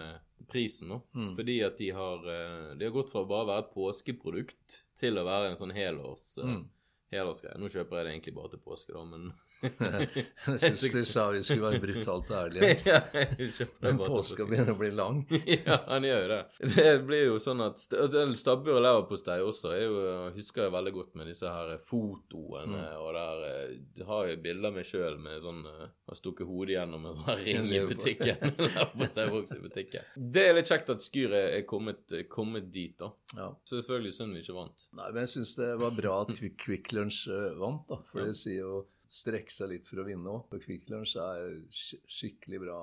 prisen, 0.51 0.89
nå. 0.91 1.01
Mm. 1.15 1.33
Fordi 1.37 1.59
at 1.67 1.77
de 1.79 1.91
har 1.95 2.25
uh, 2.27 2.73
De 2.77 2.85
har 2.89 2.95
gått 2.95 3.13
fra 3.13 3.23
å 3.23 3.29
bare 3.29 3.49
være 3.53 3.67
et 3.67 3.75
påskeprodukt 3.77 4.79
til 4.99 5.19
å 5.21 5.27
være 5.29 5.53
en 5.53 5.61
sånn 5.61 5.75
helårs 5.77 6.39
uh, 6.41 6.49
Mm. 6.49 6.65
helårsgreie. 7.13 7.59
Nå 7.61 7.69
kjøper 7.69 7.99
jeg 8.01 8.07
det 8.09 8.13
egentlig 8.17 8.35
bare 8.41 8.55
til 8.55 8.65
påske, 8.65 8.93
da, 8.97 9.05
men 9.05 9.33
Jeg 9.63 10.59
syns 10.59 10.83
du 10.93 11.05
sa 11.07 11.29
vi 11.31 11.43
skulle 11.45 11.69
være 11.71 11.81
brutalt 11.83 12.33
ærlige. 12.35 12.71
ja, 12.91 13.01
jeg 13.15 13.69
Men 13.85 14.01
påska 14.01 14.47
begynner 14.49 14.75
å 14.75 14.79
bli 14.81 14.91
lang. 14.97 15.21
ja, 15.69 15.79
han 15.87 16.07
gjør 16.07 16.25
jo 16.25 16.31
det. 16.33 16.41
Det 16.75 16.89
blir 17.07 17.25
jo 17.29 17.39
sånn 17.43 17.63
at 17.65 17.79
Stabbur 17.83 18.79
og 18.79 18.83
leverpostei 18.87 19.39
også 19.45 19.75
jeg 19.77 20.33
husker 20.37 20.67
jeg 20.67 20.75
veldig 20.75 20.95
godt 20.97 21.15
med 21.21 21.31
disse 21.31 21.53
her 21.53 21.77
fotoene. 21.87 22.81
Mm. 22.81 22.99
Og 23.05 23.13
der 23.19 23.47
eh, 23.51 23.77
jeg 24.01 24.09
har 24.09 24.33
jo 24.33 24.41
bilder 24.49 24.75
meg 24.75 24.89
sjøl 24.89 25.21
med 25.23 25.45
sånn 25.45 25.63
eh, 25.69 25.87
Har 26.11 26.19
stukket 26.19 26.49
hodet 26.49 26.77
gjennom 26.77 27.07
en 27.09 27.17
sånn 27.21 27.45
ring 27.45 27.71
i 27.71 27.85
butikken. 27.93 28.57
Leverposteiboks 28.59 29.57
i 29.57 29.63
butikken. 29.63 30.11
Det 30.17 30.49
er 30.49 30.59
litt 30.59 30.71
kjekt 30.73 30.91
at 30.93 31.05
Skyr 31.05 31.39
er 31.39 31.63
kommet, 31.69 32.11
kommet 32.33 32.69
dit, 32.75 32.97
da. 32.99 33.13
Ja. 33.37 33.49
Selvfølgelig 33.69 34.17
synd 34.17 34.37
vi 34.37 34.43
ikke 34.43 34.59
vant. 34.59 34.89
Nei, 34.99 35.09
men 35.15 35.23
jeg 35.25 35.35
syns 35.37 35.55
det 35.61 35.71
var 35.81 35.95
bra 35.97 36.19
at 36.27 36.35
Quick 36.61 36.93
Lunch 36.93 37.13
Lunsj 37.13 37.29
eh, 37.29 37.59
vant, 37.59 37.85
da. 37.89 38.01
For 38.11 38.25
det 38.25 38.37
sier 38.39 38.63
jo 38.63 38.83
strekke 39.13 39.53
seg 39.53 39.73
litt 39.75 39.89
for 39.89 40.01
å 40.01 40.07
vinne 40.07 40.31
òg. 40.33 40.47
Og 40.55 40.63
Kvikk 40.65 40.89
Lunsj 40.93 41.19
er 41.21 41.59
skikkelig 41.73 42.63
bra 42.65 42.79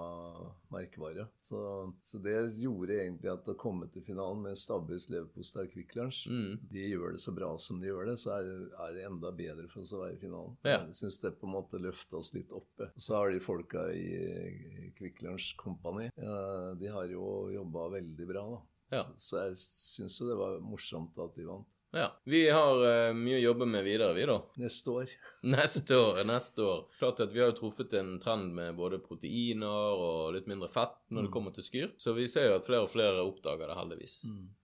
merkevare. 0.74 1.28
Så, 1.42 1.60
så 2.04 2.22
det 2.24 2.38
gjorde 2.62 3.00
egentlig 3.00 3.32
at 3.34 3.50
å 3.50 3.58
komme 3.60 3.90
til 3.94 4.06
finalen 4.06 4.44
med 4.46 4.60
Stabbes 4.60 5.10
leverpostei 5.14 5.66
og 5.68 5.74
Kvikk 5.74 5.98
Lunsj 5.98 6.28
Mm. 6.30 6.60
De 6.72 6.82
gjør 6.84 7.14
det 7.16 7.22
så 7.22 7.32
bra 7.34 7.48
som 7.62 7.80
de 7.80 7.88
gjør 7.88 8.10
det, 8.10 8.16
så 8.20 8.34
er 8.36 8.50
er 8.68 8.96
det 8.96 9.06
enda 9.08 9.32
bedre 9.36 9.68
for 9.72 9.84
oss 9.84 9.94
å 9.96 10.02
være 10.04 10.18
i 10.18 10.22
finalen. 10.22 10.58
Ja. 10.68 10.80
Jeg 10.88 10.98
syns 11.00 11.20
det 11.24 11.36
på 11.40 11.48
en 11.48 11.56
måte 11.56 11.82
løfta 11.82 12.20
oss 12.20 12.34
litt 12.36 12.54
oppe. 12.56 12.90
Så 13.00 13.16
har 13.18 13.32
de 13.34 13.42
folka 13.44 13.86
i 13.94 14.92
Kvikk 14.98 15.24
Lunsj 15.26 15.54
Company 15.60 16.10
eh, 16.10 16.70
De 16.80 16.92
har 16.94 17.10
jo 17.12 17.50
jobba 17.54 17.90
veldig 17.98 18.30
bra, 18.30 18.46
da. 18.56 18.62
Ja. 18.90 19.04
Så 19.22 19.44
jeg 19.44 19.58
syns 19.62 20.18
jo 20.22 20.30
det 20.32 20.40
var 20.40 20.58
morsomt 20.66 21.18
at 21.22 21.36
de 21.38 21.46
vant. 21.50 21.68
Ja. 21.92 22.08
Vi 22.30 22.42
har 22.54 22.82
uh, 22.84 23.14
mye 23.18 23.38
å 23.40 23.42
jobbe 23.44 23.66
med 23.70 23.84
videre, 23.88 24.14
vi, 24.14 24.26
da. 24.30 24.36
Neste 24.62 24.92
år. 24.94 25.14
Neste 25.56 25.98
år, 25.98 26.20
neste 26.28 26.62
år. 26.66 26.84
Klart 27.00 27.22
at 27.24 27.32
Vi 27.34 27.40
har 27.42 27.50
jo 27.52 27.56
truffet 27.62 27.94
en 27.98 28.12
trend 28.22 28.52
med 28.58 28.76
både 28.78 29.00
proteiner 29.02 29.96
og 29.98 30.34
litt 30.36 30.50
mindre 30.52 30.70
fett 30.74 30.98
når 31.10 31.28
det 31.28 31.32
kommer 31.34 31.56
til 31.56 31.66
skyr. 31.66 31.94
Så 31.98 32.14
vi 32.18 32.28
ser 32.30 32.50
jo 32.50 32.58
at 32.60 32.68
flere 32.68 32.84
og 32.86 32.92
flere 32.94 33.24
oppdager 33.26 33.66
det, 33.72 33.78
heldigvis. 33.80 34.18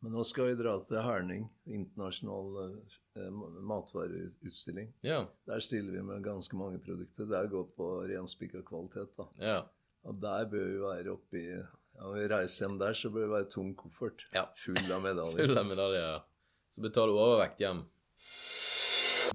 Men 0.03 0.13
nå 0.17 0.25
skal 0.27 0.51
vi 0.51 0.57
dra 0.59 0.75
til 0.85 1.01
Herning, 1.05 1.47
internasjonal 1.65 2.59
eh, 2.65 3.31
matvareutstilling. 3.73 4.91
Ja. 5.01 5.23
Der 5.47 5.59
stiller 5.63 5.91
vi 5.97 6.03
med 6.03 6.23
ganske 6.23 6.57
mange 6.59 6.79
produkter. 6.83 7.25
Der 7.29 7.47
går 7.51 7.63
på 7.77 7.89
renspikka 8.09 8.61
kvalitet. 8.67 9.15
da. 9.17 9.29
ja. 9.39 9.57
Og 10.05 10.19
der 10.21 10.45
bør 10.45 10.67
vi 10.69 10.77
være 10.83 11.13
oppi 11.15 11.39
ja, 11.49 11.63
Når 11.97 12.11
vi 12.13 12.25
reiser 12.29 12.65
hjem 12.67 12.75
der, 12.77 12.93
så 12.93 13.09
bør 13.09 13.23
vi 13.25 13.31
være 13.31 13.47
tung 13.49 13.71
koffert 13.79 14.25
Ja. 14.35 14.43
full 14.59 14.77
av 14.91 15.01
medaljer. 15.01 15.39
Full 15.47 15.57
av 15.57 15.65
medaljer. 15.65 16.19
Så 16.75 16.81
betaler 16.83 17.15
overvekt 17.15 17.61
hjem. 17.63 17.85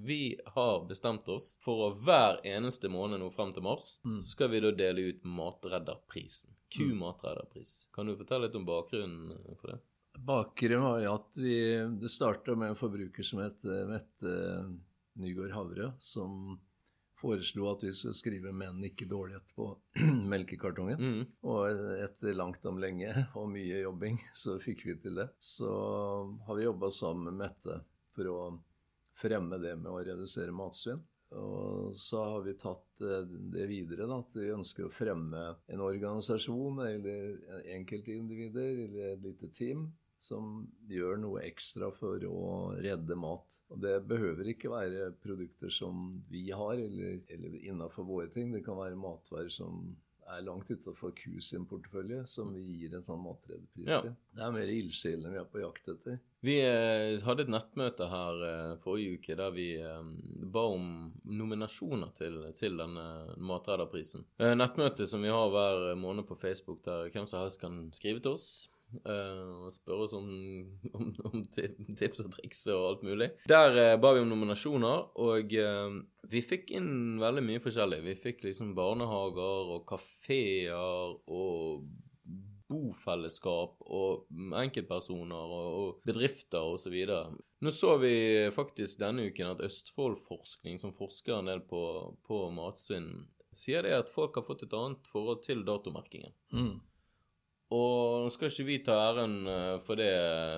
Vi 0.01 0.37
har 0.55 0.83
bestemt 0.89 1.29
oss 1.33 1.55
for 1.65 1.87
å 1.87 1.95
hver 2.05 2.39
eneste 2.47 2.89
måned 2.93 3.21
nå 3.21 3.29
frem 3.33 3.51
til 3.53 3.65
mars, 3.65 3.99
Mm. 4.05 4.21
så 4.21 4.29
skal 4.35 4.49
vi 4.53 4.61
da 4.61 4.71
dele 4.73 5.01
ut 5.11 5.23
Matredderprisen. 5.25 6.53
Q-matredderpris. 6.71 7.89
Kan 7.93 8.07
du 8.07 8.17
fortelle 8.17 8.47
litt 8.47 8.57
om 8.57 8.65
bakgrunnen 8.69 9.57
for 9.59 9.73
det? 9.73 9.79
Bakgrunnen 10.21 10.85
var 10.85 11.01
jo 11.01 11.15
at 11.15 11.37
vi, 11.41 11.57
det 12.01 12.11
starta 12.13 12.55
med 12.57 12.71
en 12.75 12.79
forbruker 12.79 13.25
som 13.25 13.41
het 13.41 13.65
eh, 13.65 13.87
Mette 13.89 14.35
Nygaard 15.21 15.53
Havre, 15.57 15.93
som 15.99 16.61
foreslo 17.21 17.69
at 17.71 17.85
vi 17.85 17.93
skulle 17.93 18.17
skrive 18.17 18.53
'menn 18.53 18.81
ikke 18.89 19.09
dårlighet' 19.09 19.55
på 19.57 19.69
melkekartongen. 20.33 21.01
Mm. 21.01 21.23
Og 21.43 21.85
etter 22.01 22.37
langt 22.37 22.65
om 22.67 22.81
lenge 22.81 23.13
og 23.39 23.51
mye 23.53 23.85
jobbing, 23.85 24.19
så 24.43 24.59
fikk 24.63 24.87
vi 24.89 24.97
til 25.05 25.21
det. 25.23 25.29
Så 25.39 25.71
har 26.47 26.59
vi 26.59 26.67
jobba 26.69 26.91
sammen 26.91 27.31
med 27.31 27.41
Mette 27.45 27.81
for 28.17 28.33
å 28.33 28.41
fremme 29.21 29.61
det 29.61 29.77
med 29.77 29.93
å 29.93 30.03
redusere 30.03 30.55
matsvinn. 30.57 31.03
Og 31.31 31.95
så 31.95 32.25
har 32.27 32.41
vi 32.43 32.57
tatt 32.59 33.03
eh, 33.07 33.27
det 33.55 33.69
videre, 33.71 34.09
da, 34.11 34.19
at 34.19 34.35
vi 34.35 34.49
ønsker 34.51 34.89
å 34.89 34.95
fremme 34.95 35.45
en 35.71 35.83
organisasjon 35.85 36.81
eller 36.89 37.37
enkeltindivider 37.77 38.87
eller 38.87 39.13
et 39.13 39.23
lite 39.29 39.53
team 39.55 39.87
som 40.21 40.67
gjør 40.91 41.17
noe 41.23 41.41
ekstra 41.49 41.89
for 41.97 42.21
å 42.29 42.41
redde 42.77 43.17
mat. 43.17 43.57
Og 43.73 43.81
det 43.81 43.97
behøver 44.11 44.53
ikke 44.53 44.73
være 44.73 45.11
produkter 45.23 45.73
som 45.73 46.21
vi 46.29 46.45
har, 46.53 46.77
eller, 46.77 47.23
eller 47.33 47.57
innafor 47.65 48.05
våre 48.05 48.29
ting. 48.33 48.53
Det 48.53 48.61
kan 48.67 48.77
være 48.79 49.01
matvarer 49.01 49.49
som 49.53 49.95
er 50.31 50.43
langt 50.47 50.69
utafor 50.71 51.11
Q 51.17 51.41
sin 51.43 51.65
portefølje, 51.67 52.21
som 52.29 52.53
vi 52.55 52.63
gir 52.63 52.95
en 52.95 53.03
sånn 53.03 53.23
matredepris 53.25 53.89
Ja. 53.89 54.01
til. 54.05 54.13
Det 54.37 54.43
er 54.45 54.53
mer 54.55 54.71
ildsjelene 54.71 55.33
vi 55.33 55.41
er 55.41 55.49
på 55.51 55.63
jakt 55.63 55.89
etter. 55.91 56.21
Vi 56.47 56.57
eh, 56.65 57.19
hadde 57.27 57.45
et 57.45 57.53
nettmøte 57.53 58.07
her 58.09 58.45
eh, 58.47 58.77
forrige 58.81 59.19
uke 59.19 59.37
der 59.37 59.51
vi 59.57 59.69
eh, 59.81 60.13
ba 60.53 60.67
om 60.73 61.13
nominasjoner 61.25 62.13
til, 62.17 62.39
til 62.57 62.77
denne 62.81 63.07
matredderprisen. 63.37 64.25
nettmøtet 64.39 64.61
nettmøte 64.61 65.09
som 65.11 65.25
vi 65.25 65.33
har 65.33 65.51
hver 65.53 65.95
måned 66.01 66.29
på 66.29 66.39
Facebook, 66.39 66.85
der 66.85 67.11
hvem 67.11 67.27
som 67.27 67.43
helst 67.43 67.61
kan 67.61 67.89
skrive 67.97 68.23
til 68.23 68.37
oss. 68.37 68.69
Eh, 69.05 69.47
og 69.65 69.73
spørre 69.75 70.07
oss 70.07 70.17
om, 70.19 70.29
om, 70.99 71.09
om 71.31 71.47
tips 71.51 72.25
og 72.25 72.35
triks 72.37 72.65
og 72.73 72.87
alt 72.89 73.07
mulig. 73.07 73.31
Der 73.51 73.77
uh, 73.77 73.97
ba 74.01 74.15
vi 74.17 74.25
om 74.25 74.31
nominasjoner, 74.31 75.09
og 75.23 75.57
uh, 75.57 75.97
vi 76.31 76.45
fikk 76.45 76.75
inn 76.77 76.93
veldig 77.23 77.47
mye 77.47 77.65
forskjellig. 77.65 78.03
Vi 78.07 78.19
fikk 78.27 78.47
liksom 78.49 78.75
barnehager 78.79 79.75
og 79.77 79.85
kafeer 79.89 81.19
og 81.31 81.89
bofellesskap 82.71 83.81
og 83.91 84.29
enkeltpersoner 84.61 85.55
og, 85.57 85.71
og 85.81 86.07
bedrifter 86.07 86.63
osv. 86.71 86.97
Nå 87.61 87.73
så 87.75 87.97
vi 88.03 88.15
faktisk 88.55 89.01
denne 89.03 89.27
uken 89.31 89.55
at 89.55 89.65
Østfoldforskning, 89.67 90.79
som 90.79 90.95
forsker 90.95 91.41
en 91.41 91.51
del 91.51 91.65
på, 91.67 91.83
på 92.27 92.45
matsvinn, 92.55 93.11
sier 93.57 93.83
det 93.87 93.97
at 93.97 94.13
folk 94.13 94.39
har 94.39 94.47
fått 94.47 94.65
et 94.67 94.77
annet 94.77 95.11
forhold 95.11 95.43
til 95.47 95.65
datomerkingen. 95.67 96.35
Mm. 96.55 96.77
Og 97.71 98.25
nå 98.25 98.31
skal 98.35 98.51
ikke 98.51 98.67
vi 98.67 98.79
ta 98.83 98.97
æren 99.13 99.37
eh, 99.47 99.77
for 99.87 100.01
det 100.01 100.11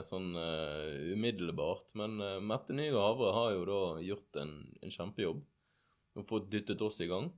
sånn 0.07 0.31
uh, 0.33 1.13
umiddelbart, 1.13 1.93
men 2.01 2.17
uh, 2.25 2.39
Mette 2.41 2.73
Nygaard 2.73 3.05
Havre 3.05 3.33
har 3.37 3.51
jo 3.53 3.65
da 3.69 3.81
gjort 4.01 4.39
en, 4.41 4.55
en 4.81 4.95
kjempejobb 4.95 5.43
og 6.17 6.29
fått 6.29 6.49
dyttet 6.53 6.81
oss 6.85 7.01
i 7.05 7.09
gang. 7.11 7.29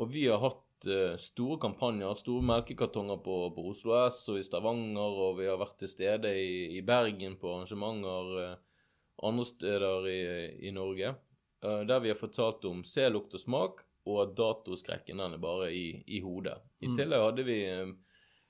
Og 0.00 0.08
vi 0.12 0.24
har 0.26 0.40
hatt 0.40 0.88
uh, 0.88 1.14
store 1.20 1.60
kampanjer, 1.60 2.16
store 2.16 2.44
melkekartonger 2.48 3.20
på, 3.24 3.36
på 3.56 3.66
Oslo 3.70 3.98
S 4.06 4.22
og 4.32 4.40
i 4.40 4.46
Stavanger, 4.46 5.20
og 5.28 5.38
vi 5.42 5.50
har 5.52 5.60
vært 5.60 5.78
til 5.84 5.92
stede 5.92 6.32
i, 6.40 6.78
i 6.78 6.82
Bergen 6.84 7.36
på 7.40 7.52
arrangementer 7.52 8.32
eh, 8.42 8.56
andre 9.24 9.44
steder 9.46 10.08
i, 10.10 10.20
i 10.68 10.72
Norge, 10.74 11.14
eh, 11.64 11.82
der 11.88 12.00
vi 12.00 12.10
har 12.12 12.18
fortalt 12.20 12.64
om 12.68 12.82
se, 12.88 13.06
lukt 13.12 13.36
og 13.36 13.40
smak, 13.44 13.84
og 14.04 14.18
at 14.24 14.34
datoskrekken 14.36 15.20
den 15.22 15.36
er 15.36 15.40
bare 15.40 15.70
i, 15.72 16.02
i 16.08 16.20
hodet. 16.24 16.58
I 16.82 16.90
Mm. 16.90 16.96
tillegg 16.98 17.22
hadde 17.24 17.44
vi 17.46 17.60
eh, 17.68 17.92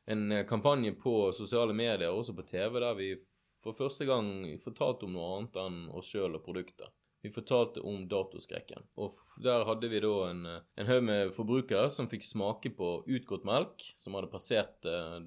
en 0.06 0.32
eh, 0.32 0.46
kampanje 0.46 0.92
på 0.92 1.32
sosiale 1.32 1.72
medier, 1.76 2.10
også 2.10 2.34
på 2.36 2.44
TV, 2.48 2.80
der 2.80 2.98
vi 2.98 3.14
for 3.62 3.76
første 3.76 4.04
gang 4.08 4.28
fortalte 4.64 5.06
om 5.06 5.14
noe 5.16 5.30
annet 5.38 5.56
enn 5.62 5.80
oss 5.96 6.10
sjøl 6.12 6.36
og 6.36 6.44
produkter. 6.44 6.90
Vi 7.24 7.30
fortalte 7.32 7.80
om 7.80 8.02
datoskrekken. 8.04 8.84
Og 9.00 9.16
der 9.40 9.64
hadde 9.64 9.88
vi 9.88 10.02
da 10.04 10.12
en, 10.28 10.44
eh, 10.46 10.60
en 10.76 10.90
haug 10.90 11.02
med 11.08 11.32
forbrukere 11.32 11.88
som 11.90 12.08
fikk 12.10 12.26
smake 12.26 12.74
på 12.76 12.98
utgått 13.08 13.46
melk, 13.48 13.80
som 13.96 14.16
hadde 14.18 14.32
passert 14.32 14.84
eh, 14.84 15.18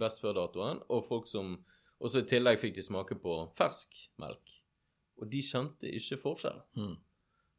best 0.00 0.24
før-datoen, 0.24 0.80
og 0.88 1.04
folk 1.04 1.28
som 1.28 1.58
også 2.02 2.24
i 2.24 2.28
tillegg 2.32 2.58
fikk 2.58 2.78
de 2.78 2.86
smake 2.88 3.18
på 3.20 3.36
fersk 3.54 4.06
melk. 4.22 4.56
Og 5.20 5.28
de 5.30 5.42
kjente 5.44 5.92
ikke 5.92 6.18
forskjell. 6.24 6.62
Mm. 6.80 6.96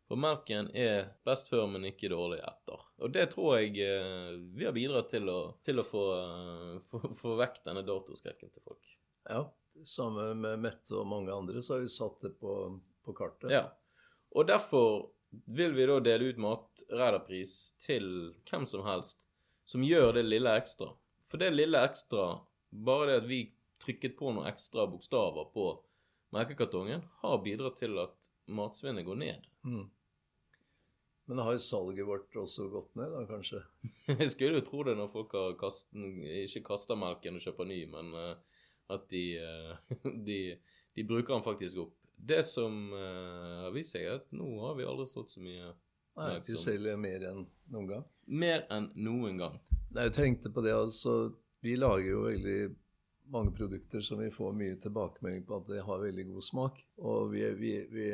For 0.10 0.20
melken 0.20 0.68
er 0.76 1.14
best 1.26 1.50
før, 1.50 1.66
men 1.72 1.88
ikke 1.88 2.12
dårlig 2.12 2.42
etter. 2.44 2.82
Og 3.02 3.14
det 3.16 3.30
tror 3.32 3.62
jeg 3.62 3.78
eh, 3.86 4.34
vi 4.54 4.68
har 4.68 4.76
bidratt 4.76 5.10
til 5.14 5.30
å, 5.32 5.40
til 5.64 5.80
å 5.80 5.86
få, 5.88 6.04
eh, 6.18 6.74
få, 6.90 7.02
få 7.18 7.36
vekk 7.40 7.62
denne 7.70 7.86
datoskrekken 7.88 8.52
til 8.52 8.66
folk. 8.66 8.96
Ja. 9.30 9.46
Sammen 9.88 10.44
med 10.44 10.60
Mette 10.62 11.00
og 11.00 11.08
mange 11.10 11.34
andre 11.34 11.64
så 11.64 11.78
har 11.78 11.86
vi 11.86 11.90
satt 11.90 12.20
det 12.22 12.36
på, 12.42 12.54
på 13.06 13.16
kartet. 13.18 13.50
Ja. 13.56 13.64
Og 14.36 14.48
derfor 14.50 15.14
vil 15.46 15.74
vi 15.74 15.88
da 15.90 15.98
dele 16.04 16.30
ut 16.30 16.42
matredderpris 16.42 17.56
til 17.82 18.10
hvem 18.50 18.68
som 18.70 18.84
helst 18.86 19.26
som 19.66 19.84
gjør 19.84 20.14
det 20.18 20.28
lille 20.28 20.52
ekstra. 20.60 20.92
For 21.26 21.42
det 21.42 21.54
lille 21.56 21.80
ekstra, 21.88 22.36
bare 22.70 23.10
det 23.10 23.18
at 23.24 23.30
vi 23.30 23.40
trykket 23.84 24.18
på 24.20 24.32
noen 24.32 24.50
ekstra 24.52 24.86
bokstaver 24.92 25.50
på 25.56 25.72
melkekartongen, 26.36 27.04
har 27.24 27.42
bidratt 27.46 27.80
til 27.82 27.98
at 28.02 28.30
matsvinnet 28.52 29.06
går 29.08 29.20
ned. 29.22 29.50
Mm. 29.66 29.86
Men 31.26 31.40
har 31.40 31.58
salget 31.58 32.08
vårt 32.08 32.36
også 32.36 32.68
gått 32.72 32.96
ned, 33.00 33.12
da, 33.14 33.24
kanskje? 33.28 33.62
Jeg 34.20 34.32
skulle 34.34 34.60
jo 34.60 34.66
tro 34.68 34.84
det 34.88 34.98
når 35.00 35.12
folk 35.14 35.36
har 35.38 35.56
kast, 35.60 35.88
ikke 35.96 36.66
kaster 36.68 37.00
melken 37.00 37.40
og 37.40 37.46
kjøper 37.46 37.70
ny, 37.70 37.80
men 37.92 38.12
uh, 38.18 38.60
at 38.92 39.08
de, 39.14 39.24
uh, 39.40 39.94
de, 40.28 40.40
de 40.96 41.08
bruker 41.08 41.36
den 41.36 41.46
faktisk 41.46 41.86
opp. 41.86 41.96
Det 42.24 42.44
som 42.48 42.76
uh, 42.92 43.64
har 43.64 43.74
vist 43.76 43.96
seg, 43.96 44.08
er 44.08 44.20
at 44.20 44.36
nå 44.36 44.50
har 44.66 44.76
vi 44.80 44.88
aldri 44.88 45.08
stått 45.10 45.34
så 45.34 45.44
mye 45.44 45.72
Nei, 46.20 46.36
som 46.46 46.60
selger 46.62 47.00
mer 47.00 47.24
enn 47.32 47.46
noen 47.74 47.88
gang. 47.90 48.04
Mer 48.30 48.68
enn 48.72 48.92
noen 49.00 49.40
gang. 49.42 49.56
Nei, 49.96 50.10
Jeg 50.10 50.16
tenkte 50.20 50.52
på 50.54 50.62
det, 50.66 50.76
altså. 50.76 51.34
Vi 51.64 51.78
lager 51.80 52.10
jo 52.10 52.26
veldig 52.28 52.60
mange 53.34 53.52
produkter 53.58 54.02
som 54.06 54.20
vi 54.22 54.30
får 54.32 54.54
mye 54.58 54.76
tilbakemelding 54.84 55.44
på 55.50 55.58
at 55.58 55.68
det 55.72 55.82
har 55.88 56.00
veldig 56.04 56.26
god 56.30 56.46
smak. 56.46 56.80
Og 57.02 57.32
vi, 57.34 57.42
vi, 57.60 57.72
vi 57.92 58.06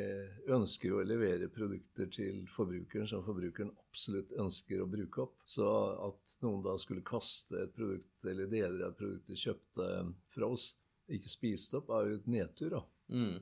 ønsker 0.55 0.89
jo 0.93 1.01
å 1.01 1.05
levere 1.07 1.49
produkter 1.53 2.09
til 2.15 2.41
forbrukeren 2.53 3.07
som 3.11 3.23
forbrukeren 3.27 3.73
absolutt 3.89 4.31
ønsker 4.39 4.81
å 4.83 4.89
bruke 4.89 5.25
opp. 5.27 5.35
Så 5.45 5.67
at 6.07 6.33
noen 6.45 6.63
da 6.65 6.77
skulle 6.81 7.03
kaste 7.07 7.65
et 7.67 7.75
produkt, 7.77 8.09
eller 8.25 8.49
deler 8.51 8.87
av 8.89 8.97
produktet 8.99 9.39
kjøpte 9.43 9.91
fra 10.33 10.49
oss, 10.55 10.71
ikke 11.09 11.31
spiste 11.31 11.79
opp, 11.81 11.91
er 11.99 12.11
jo 12.13 12.19
et 12.21 12.27
nedtur, 12.29 12.75
da. 12.79 12.83
Mm. 13.13 13.39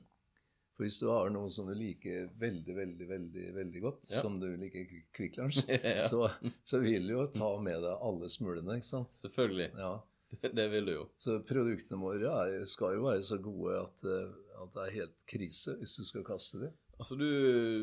For 0.78 0.86
hvis 0.86 1.00
du 1.02 1.08
har 1.10 1.26
noe 1.34 1.48
som 1.50 1.66
du 1.66 1.72
liker 1.74 2.28
veldig, 2.38 2.74
veldig, 2.76 3.06
veldig 3.10 3.46
veldig 3.56 3.80
godt, 3.82 4.04
Ja. 4.12 4.20
som 4.22 4.36
du 4.40 4.46
liker 4.60 4.84
Kvikk- 5.16 5.40
Lunsj, 5.40 5.64
Ja. 5.74 5.96
så, 6.06 6.28
så 6.62 6.78
vil 6.84 7.08
du 7.10 7.16
jo 7.16 7.24
ta 7.34 7.48
med 7.60 7.82
deg 7.82 8.04
alle 8.06 8.30
smulene, 8.30 8.76
ikke 8.78 8.86
sant? 8.92 9.10
Selvfølgelig. 9.18 9.72
Det 10.58 10.66
vil 10.72 10.88
du 10.88 10.94
jo. 10.94 11.06
Så 11.20 11.38
produktene 11.46 12.00
våre 12.02 12.34
er, 12.44 12.66
skal 12.68 12.98
jo 12.98 13.06
være 13.08 13.24
så 13.26 13.40
gode 13.42 13.78
at, 13.80 14.04
eh, 14.04 14.36
at 14.62 14.74
det 14.74 14.84
er 14.84 14.96
helt 15.00 15.26
krise 15.30 15.78
hvis 15.80 15.98
du 16.00 16.04
skal 16.08 16.26
kaste 16.26 16.62
dem. 16.66 16.76
Altså, 16.98 17.14
du, 17.14 17.26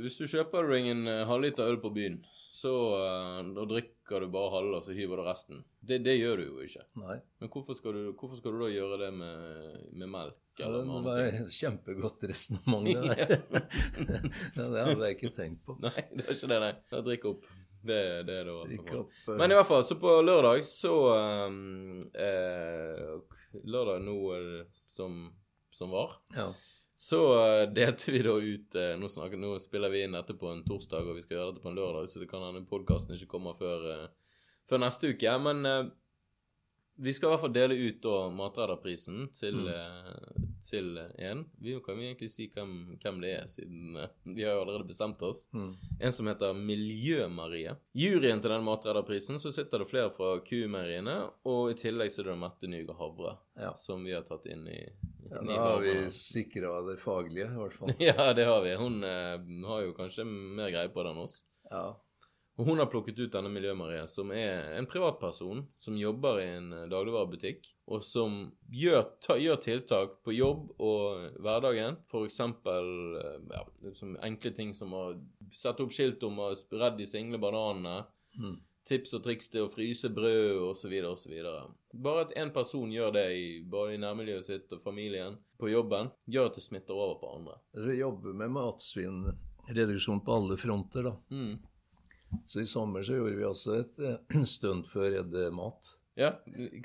hvis 0.04 0.18
du 0.20 0.26
kjøper 0.28 0.68
deg 0.74 0.90
en 0.92 1.06
eh, 1.08 1.26
halvliter 1.30 1.70
øl 1.72 1.78
på 1.80 1.94
byen, 1.96 2.18
så 2.56 2.72
uh, 3.00 3.40
da 3.56 3.64
drikker 3.68 4.24
du 4.24 4.32
bare 4.32 4.52
halve, 4.54 4.78
og 4.78 4.84
så 4.84 4.96
hyver 4.96 5.20
du 5.20 5.24
resten. 5.28 5.62
Det, 5.80 6.02
det 6.04 6.18
gjør 6.18 6.42
du 6.42 6.44
jo 6.50 6.66
ikke. 6.66 6.84
Nei. 7.00 7.18
Men 7.40 7.52
hvorfor 7.54 7.78
skal 7.78 7.96
du, 7.96 8.02
hvorfor 8.12 8.40
skal 8.40 8.56
du 8.56 8.64
da 8.66 8.70
gjøre 8.74 9.00
det 9.06 9.12
med, 9.16 9.86
med 9.96 10.12
melk? 10.12 10.40
Ja, 10.60 10.70
det 10.72 10.84
må 10.88 11.02
være 11.04 11.46
kjempegodt 11.52 12.24
resonnement, 12.32 12.88
det 12.88 13.04
der. 13.12 13.34
ja, 14.58 14.68
det 14.72 14.86
hadde 14.90 15.10
jeg 15.10 15.18
ikke 15.18 15.34
tenkt 15.36 15.64
på. 15.68 15.78
Nei, 15.84 15.96
det 16.12 16.28
er 16.28 16.36
ikke 16.36 16.52
det, 16.52 16.60
nei. 16.64 16.74
Drikk 17.10 17.30
opp. 17.32 17.50
Det, 17.86 18.02
det 18.28 18.38
er 18.42 18.48
det 18.50 18.54
opp 18.98 19.28
eh, 19.30 19.36
Men 19.38 19.52
i 19.52 19.58
hvert 19.58 19.70
fall, 19.70 19.84
så 19.86 19.98
på 20.02 20.14
lørdag 20.26 20.64
så 20.68 20.94
um, 21.48 22.00
eh, 22.14 23.12
Lørdag 23.64 24.02
nå 24.06 24.16
eh, 24.36 24.80
som, 24.90 25.20
som 25.72 25.92
var, 25.94 26.16
ja. 26.36 26.48
så 26.96 27.22
eh, 27.40 27.64
delte 27.76 28.16
vi 28.16 28.24
da 28.26 28.36
ut 28.40 28.78
eh, 28.80 28.94
nå, 29.00 29.10
snakker, 29.12 29.40
nå 29.42 29.54
spiller 29.64 29.94
vi 29.94 30.06
inn 30.06 30.16
dette 30.18 30.38
på 30.40 30.50
en 30.52 30.64
torsdag, 30.68 31.08
og 31.08 31.20
vi 31.20 31.26
skal 31.26 31.38
gjøre 31.38 31.54
dette 31.54 31.64
på 31.64 31.72
en 31.72 31.78
lørdag, 31.78 32.10
så 32.10 32.24
det 32.24 32.30
kan 32.32 32.44
hende 32.48 32.66
podkasten 32.70 33.16
ikke 33.18 33.34
kommer 33.38 33.58
før, 33.60 33.86
eh, 33.94 34.42
før 34.70 34.84
neste 34.86 35.14
uke. 35.14 35.38
Men 35.46 35.92
vi 36.98 37.12
skal 37.14 37.28
i 37.28 37.32
hvert 37.34 37.42
fall 37.42 37.54
dele 37.56 37.76
ut 37.76 38.02
da 38.02 38.16
til, 39.34 39.56
Mm. 39.56 39.68
eh, 39.68 40.44
til 40.70 40.98
en. 41.20 41.46
Vi 41.62 41.74
kan 41.86 41.96
jo 42.00 42.02
egentlig 42.08 42.30
si 42.30 42.48
hvem, 42.54 42.98
hvem 43.04 43.20
det 43.22 43.32
er, 43.42 43.46
siden 43.48 43.98
eh, 43.98 44.08
vi 44.24 44.44
har 44.44 44.54
jo 44.56 44.62
allerede 44.64 44.88
bestemt 44.88 45.22
oss. 45.22 45.48
Mm. 45.54 45.76
En 46.00 46.12
som 46.12 46.28
heter 46.28 46.54
Miljø-Marie. 46.56 47.76
Juryen 47.94 48.42
til 48.42 48.50
den 48.50 48.64
matredderprisen, 48.64 49.40
så 49.40 49.52
sitter 49.52 49.80
det 49.84 49.90
flere 49.90 50.10
fra 50.16 50.40
Q-meieriene, 50.40 51.18
og 51.46 51.72
i 51.72 51.78
tillegg 51.80 52.12
så 52.12 52.24
er 52.24 52.32
det 52.32 52.38
Mette 52.40 52.68
Nygaard 52.72 52.98
Havre, 53.00 53.38
Ja. 53.60 53.74
som 53.76 54.04
vi 54.04 54.12
har 54.14 54.24
tatt 54.24 54.46
inn 54.48 54.68
i, 54.68 54.80
Ja, 55.32 55.42
da 55.42 55.56
har 55.58 55.80
vi 55.82 55.94
sikra 56.14 56.86
det 56.88 57.00
faglige, 57.02 57.48
i 57.50 57.58
hvert 57.58 57.74
fall. 57.74 57.90
Ja, 58.00 58.32
det 58.34 58.46
har 58.46 58.62
vi. 58.62 58.76
Hun 58.78 59.04
eh, 59.04 59.38
har 59.68 59.82
jo 59.84 59.94
kanskje 59.98 60.24
mer 60.26 60.70
greie 60.72 60.90
på 60.94 61.04
det 61.04 61.12
enn 61.16 61.24
oss. 61.24 61.44
Ja. 61.72 61.96
Og 62.56 62.70
hun 62.70 62.80
har 62.80 62.88
plukket 62.88 63.18
ut 63.20 63.34
denne 63.34 63.50
Miljø-Marie, 63.52 64.06
som 64.08 64.30
er 64.32 64.78
en 64.78 64.88
privatperson 64.88 65.66
som 65.82 65.98
jobber 66.00 66.40
i 66.40 66.46
en 66.54 66.70
eh, 66.72 66.86
dagligvarebutikk, 66.92 67.68
og 67.92 68.04
som 68.06 68.38
gjør, 68.72 69.02
ta, 69.24 69.36
gjør 69.40 69.60
tiltak 69.64 70.14
på 70.24 70.36
jobb 70.38 70.70
og 70.80 71.42
hverdagen. 71.44 72.00
Eksempel 72.22 72.88
eh, 73.20 73.42
ja, 73.52 73.66
enkle 74.24 74.54
ting 74.56 74.72
som 74.78 74.96
å 74.96 75.04
sette 75.52 75.84
opp 75.84 75.92
skilt 75.96 76.24
om 76.28 76.40
å 76.40 76.54
redde 76.54 76.96
de 77.02 77.10
single 77.10 77.42
bananene. 77.44 78.06
Mm. 78.40 78.56
Tips 78.86 79.16
og 79.18 79.26
triks 79.26 79.50
til 79.50 79.66
å 79.66 79.70
fryse 79.74 80.12
brød 80.14 80.62
osv. 80.70 80.96
osv. 81.10 81.36
Bare 82.06 82.28
at 82.28 82.36
én 82.40 82.54
person 82.56 82.92
gjør 82.94 83.16
det 83.18 83.28
i, 83.36 83.46
både 83.68 83.98
i 83.98 84.02
nærmiljøet 84.04 84.48
sitt 84.48 84.76
og 84.78 84.84
familien, 84.86 85.40
på 85.60 85.72
jobben, 85.74 86.14
gjør 86.30 86.52
at 86.52 86.60
det 86.60 86.64
smitter 86.64 86.96
over 86.96 87.18
på 87.20 87.36
andre. 87.36 87.60
Altså, 87.74 87.88
vi 87.90 88.00
jobber 88.00 88.36
med 88.38 88.54
matsvinnreduksjon 88.56 90.22
på 90.24 90.36
alle 90.38 90.60
fronter, 90.62 91.10
da. 91.10 91.18
Mm. 91.34 91.56
Så 92.46 92.62
i 92.62 92.66
sommer 92.70 93.06
så 93.06 93.20
gjorde 93.20 93.38
vi 93.38 93.46
også 93.48 93.78
et 93.82 94.02
eh, 94.06 94.42
stunt 94.56 94.90
for 94.90 95.06
å 95.06 95.14
redde 95.18 95.50
mat. 95.56 95.96
Ja, 96.16 96.30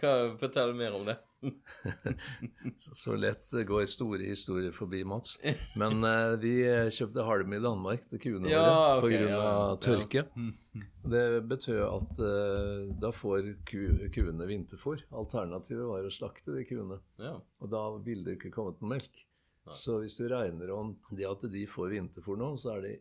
hva, 0.01 0.13
fortell 0.41 0.73
mer 0.75 0.97
om 0.99 1.05
det. 1.07 1.15
Så, 2.79 3.15
lett 3.17 3.45
det 3.53 3.63
går 3.65 3.87
store 3.89 4.27
historier 4.27 4.73
forbi, 4.75 5.05
Mats. 5.07 5.37
Men 5.79 6.05
eh, 6.05 6.35
vi 6.43 6.55
eh, 6.67 6.91
kjøpte 6.93 7.25
halm 7.25 7.55
i 7.55 7.61
Danmark 7.63 8.03
til 8.11 8.21
kuene 8.25 8.51
Ja, 8.51 8.65
våre 8.65 8.97
ok, 8.99 9.05
på 9.05 9.13
grunn 9.13 9.31
ja, 9.31 9.39
av 9.39 10.19
ja. 10.19 10.25
Det 11.15 11.25
betød 11.53 11.81
at 11.87 12.23
eh, 12.27 12.91
da 13.01 13.13
får 13.15 13.53
ku, 13.71 13.81
kuene 14.13 14.51
vinterfôr. 14.51 15.07
Alternativet 15.23 15.87
var 15.89 16.07
å 16.07 16.13
slakte 16.15 16.57
de 16.57 16.67
kuene. 16.69 16.99
Ja. 17.23 17.37
Og 17.63 17.71
da 17.73 17.87
ville 18.03 18.27
det 18.27 18.41
ikke 18.41 18.53
kommet 18.59 18.83
noe 18.83 18.97
melk. 18.97 19.25
Nei. 19.69 19.77
Så 19.77 20.01
hvis 20.03 20.19
du 20.19 20.27
regner 20.33 20.75
om 20.75 20.97
det 21.15 21.29
at 21.29 21.47
de 21.53 21.65
får 21.71 21.95
vinterfôr 21.95 22.39
nå, 22.41 22.57
så 22.59 22.75
er 22.75 22.87
det 22.89 22.95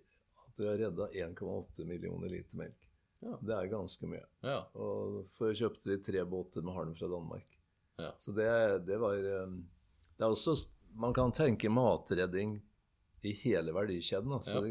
du 0.59 0.65
har 0.67 0.77
redda 0.77 1.07
1,8 1.15 1.85
millioner 1.87 2.29
liter 2.29 2.59
melk. 2.59 2.87
Ja. 3.23 3.37
Det 3.41 3.55
er 3.55 3.71
ganske 3.71 4.07
mye. 4.07 4.25
ja. 4.43 4.59
Og 4.79 5.25
for 5.35 5.55
kjøpte 5.55 5.91
vi 5.91 5.97
tre 6.03 6.23
båter 6.27 6.63
med 6.63 6.75
halm 6.75 6.93
fra 6.95 7.07
Danmark. 7.11 7.47
Ja. 7.99 8.13
Så 8.19 8.31
det, 8.35 8.47
det 8.87 8.95
var 8.99 9.17
um, 9.43 9.57
Det 10.15 10.23
er 10.23 10.29
også 10.31 10.53
Man 10.95 11.13
kan 11.13 11.31
tenke 11.35 11.69
matredding 11.69 12.53
i 13.27 13.33
hele 13.41 13.73
verdikjeden. 13.75 14.31
Altså, 14.31 14.61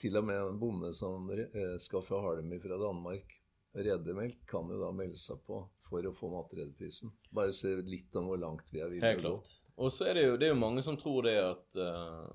Til 0.00 0.16
og 0.16 0.24
med 0.24 0.40
en 0.40 0.58
bonde 0.60 0.92
som 0.96 1.28
eh, 1.30 1.76
skaffer 1.78 2.24
halm 2.24 2.54
fra 2.60 2.78
Danmark, 2.80 3.34
reddemelk, 3.76 4.40
kan 4.48 4.68
jo 4.72 4.80
da 4.80 4.88
melde 4.96 5.20
seg 5.20 5.42
på 5.44 5.60
for 5.88 6.08
å 6.08 6.14
få 6.16 6.30
matredeprisen. 6.32 7.12
Bare 7.36 7.52
se 7.56 7.74
litt 7.84 8.16
om 8.16 8.30
hvor 8.30 8.40
langt 8.40 8.72
vi 8.72 8.80
er 8.80 8.92
villige 8.92 9.20
til 9.20 9.30
å 9.30 9.36
gå. 9.36 9.52
Og 9.78 9.92
så 9.94 10.08
er 10.10 10.18
det 10.18 10.24
jo, 10.24 10.34
det 10.38 10.48
er 10.48 10.52
jo 10.54 10.58
mange 10.58 10.82
som 10.82 10.96
tror 10.98 11.28
det 11.28 11.36
at 11.38 11.76
uh, 11.78 12.26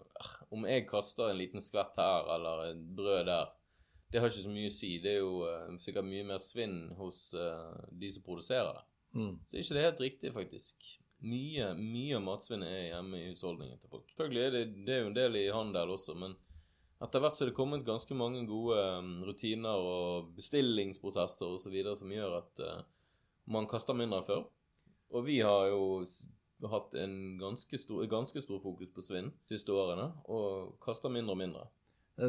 om 0.55 0.63
jeg 0.69 0.87
kaster 0.87 1.27
en 1.27 1.39
liten 1.41 1.63
skvett 1.63 1.97
her 1.99 2.29
eller 2.37 2.69
et 2.69 2.81
brød 2.95 3.25
der, 3.27 3.51
det 4.13 4.21
har 4.21 4.29
ikke 4.29 4.45
så 4.45 4.53
mye 4.53 4.69
å 4.69 4.73
si. 4.73 4.91
Det 5.03 5.15
er 5.15 5.19
jo 5.19 5.43
uh, 5.43 5.73
sikkert 5.81 6.07
mye 6.07 6.23
mer 6.29 6.43
svinn 6.43 6.77
hos 6.95 7.25
uh, 7.35 7.73
de 7.91 8.11
som 8.13 8.23
produserer 8.23 8.71
det. 8.77 8.85
Mm. 9.17 9.33
Så 9.43 9.57
er 9.57 9.65
ikke 9.65 9.77
det 9.77 9.85
helt 9.87 10.03
riktig, 10.05 10.31
faktisk. 10.37 10.87
Mye, 11.23 11.69
mye 11.79 12.15
av 12.19 12.23
matsvinnet 12.23 12.71
er 12.71 12.87
hjemme 12.93 13.19
i 13.19 13.27
husholdningen 13.31 13.81
til 13.81 13.91
folk. 13.91 14.07
Selvfølgelig 14.11 14.43
er 14.43 14.55
det, 14.55 14.63
det 14.87 14.95
er 14.95 15.03
jo 15.03 15.11
en 15.11 15.17
del 15.19 15.39
i 15.39 15.45
handel 15.55 15.93
også, 15.97 16.15
men 16.19 16.37
etter 17.03 17.19
hvert 17.19 17.35
så 17.35 17.43
er 17.43 17.51
det 17.51 17.57
kommet 17.57 17.83
ganske 17.87 18.15
mange 18.15 18.45
gode 18.47 18.79
rutiner 19.27 19.83
og 19.83 20.31
bestillingsprosesser 20.37 21.73
videre 21.73 21.97
som 21.99 22.11
gjør 22.11 22.37
at 22.39 22.63
uh, 22.63 22.85
man 23.51 23.67
kaster 23.67 23.97
mindre 23.97 24.21
enn 24.21 24.29
før. 24.29 24.45
Og 25.13 25.27
vi 25.27 25.41
har 25.43 25.67
jo 25.73 25.83
s- 26.63 26.71
hatt 26.71 26.93
en 26.95 27.37
ganske 27.39 27.77
stor, 27.79 28.05
ganske 28.07 28.41
stor 28.41 28.59
fokus 28.63 28.89
på 28.93 29.01
svinn 29.03 29.31
de 29.49 29.57
siste 29.57 29.69
årene, 29.75 30.09
og 30.29 30.77
kaster 30.83 31.09
mindre 31.09 31.31
og 31.35 31.37
mindre. 31.43 31.67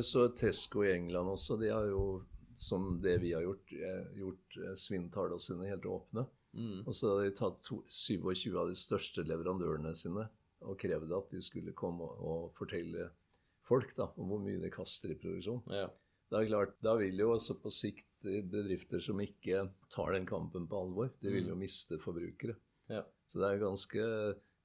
Så 0.01 0.29
Tesco 0.35 0.83
i 0.85 0.93
England 0.95 1.29
også. 1.29 1.59
De 1.61 1.69
har 1.69 1.87
jo, 1.91 2.23
som 2.57 3.01
det 3.05 3.19
vi 3.21 3.33
har 3.37 3.43
gjort, 3.45 3.73
eh, 3.73 4.15
gjort 4.17 4.57
eh, 4.65 4.75
svinntallene 4.75 5.41
sine 5.41 5.67
helt 5.69 5.85
åpne. 5.85 6.27
Mm. 6.55 6.85
Og 6.87 6.95
så 6.95 7.11
har 7.19 7.25
de 7.25 7.35
tatt 7.35 7.61
to, 7.67 7.83
27 7.91 8.57
av 8.57 8.69
de 8.71 8.75
største 8.79 9.25
leverandørene 9.27 9.93
sine 9.95 10.29
og 10.65 10.79
krevd 10.79 11.11
at 11.13 11.31
de 11.35 11.43
skulle 11.43 11.75
komme 11.77 12.01
og, 12.07 12.21
og 12.25 12.53
fortelle 12.55 13.11
folk 13.67 13.95
da, 13.97 14.07
om 14.17 14.29
hvor 14.31 14.41
mye 14.41 14.61
de 14.63 14.71
kaster 14.73 15.11
i 15.13 15.17
produksjon. 15.19 15.63
Ja. 15.69 15.89
Det 16.31 16.39
er 16.41 16.47
klart, 16.49 16.79
Da 16.83 16.95
vil 16.97 17.19
jo 17.21 17.33
også 17.35 17.59
på 17.61 17.71
sikt 17.75 18.07
bedrifter 18.25 19.01
som 19.03 19.21
ikke 19.21 19.67
tar 19.93 20.13
den 20.15 20.25
kampen 20.27 20.65
på 20.71 20.79
alvor, 20.81 21.11
de 21.21 21.31
vil 21.35 21.51
jo 21.51 21.55
miste 21.59 21.99
forbrukere. 22.01 22.55
Så 23.27 23.41
det 23.41 23.49
er 23.55 23.63
ganske 23.63 24.05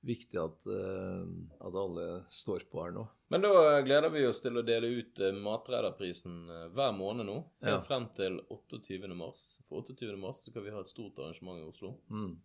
viktig 0.06 0.38
at, 0.39 0.62
eh, 0.72 1.24
at 1.67 1.76
alle 1.76 2.06
står 2.32 2.63
på 2.72 2.84
her 2.86 2.91
nå. 2.95 3.06
Men 3.30 3.41
da 3.43 3.82
gleder 3.86 4.10
vi 4.13 4.24
oss 4.26 4.39
til 4.41 4.56
å 4.58 4.63
dele 4.65 4.88
ut 5.00 5.19
eh, 5.19 5.34
Matredderprisen 5.36 6.38
eh, 6.50 6.67
hver 6.76 6.93
måned 6.95 7.28
nå, 7.28 7.38
Ja. 7.62 7.80
frem 7.86 8.08
til 8.15 8.39
28. 8.50 9.12
mars. 9.15 9.62
For 9.67 9.84
28. 9.84 10.15
mars 10.17 10.45
skal 10.48 10.63
vi 10.63 10.72
ha 10.72 10.80
et 10.80 10.88
stort 10.91 11.19
arrangement 11.19 11.60
i 11.60 11.67
Oslo. 11.67 11.98
Mm. 12.10 12.38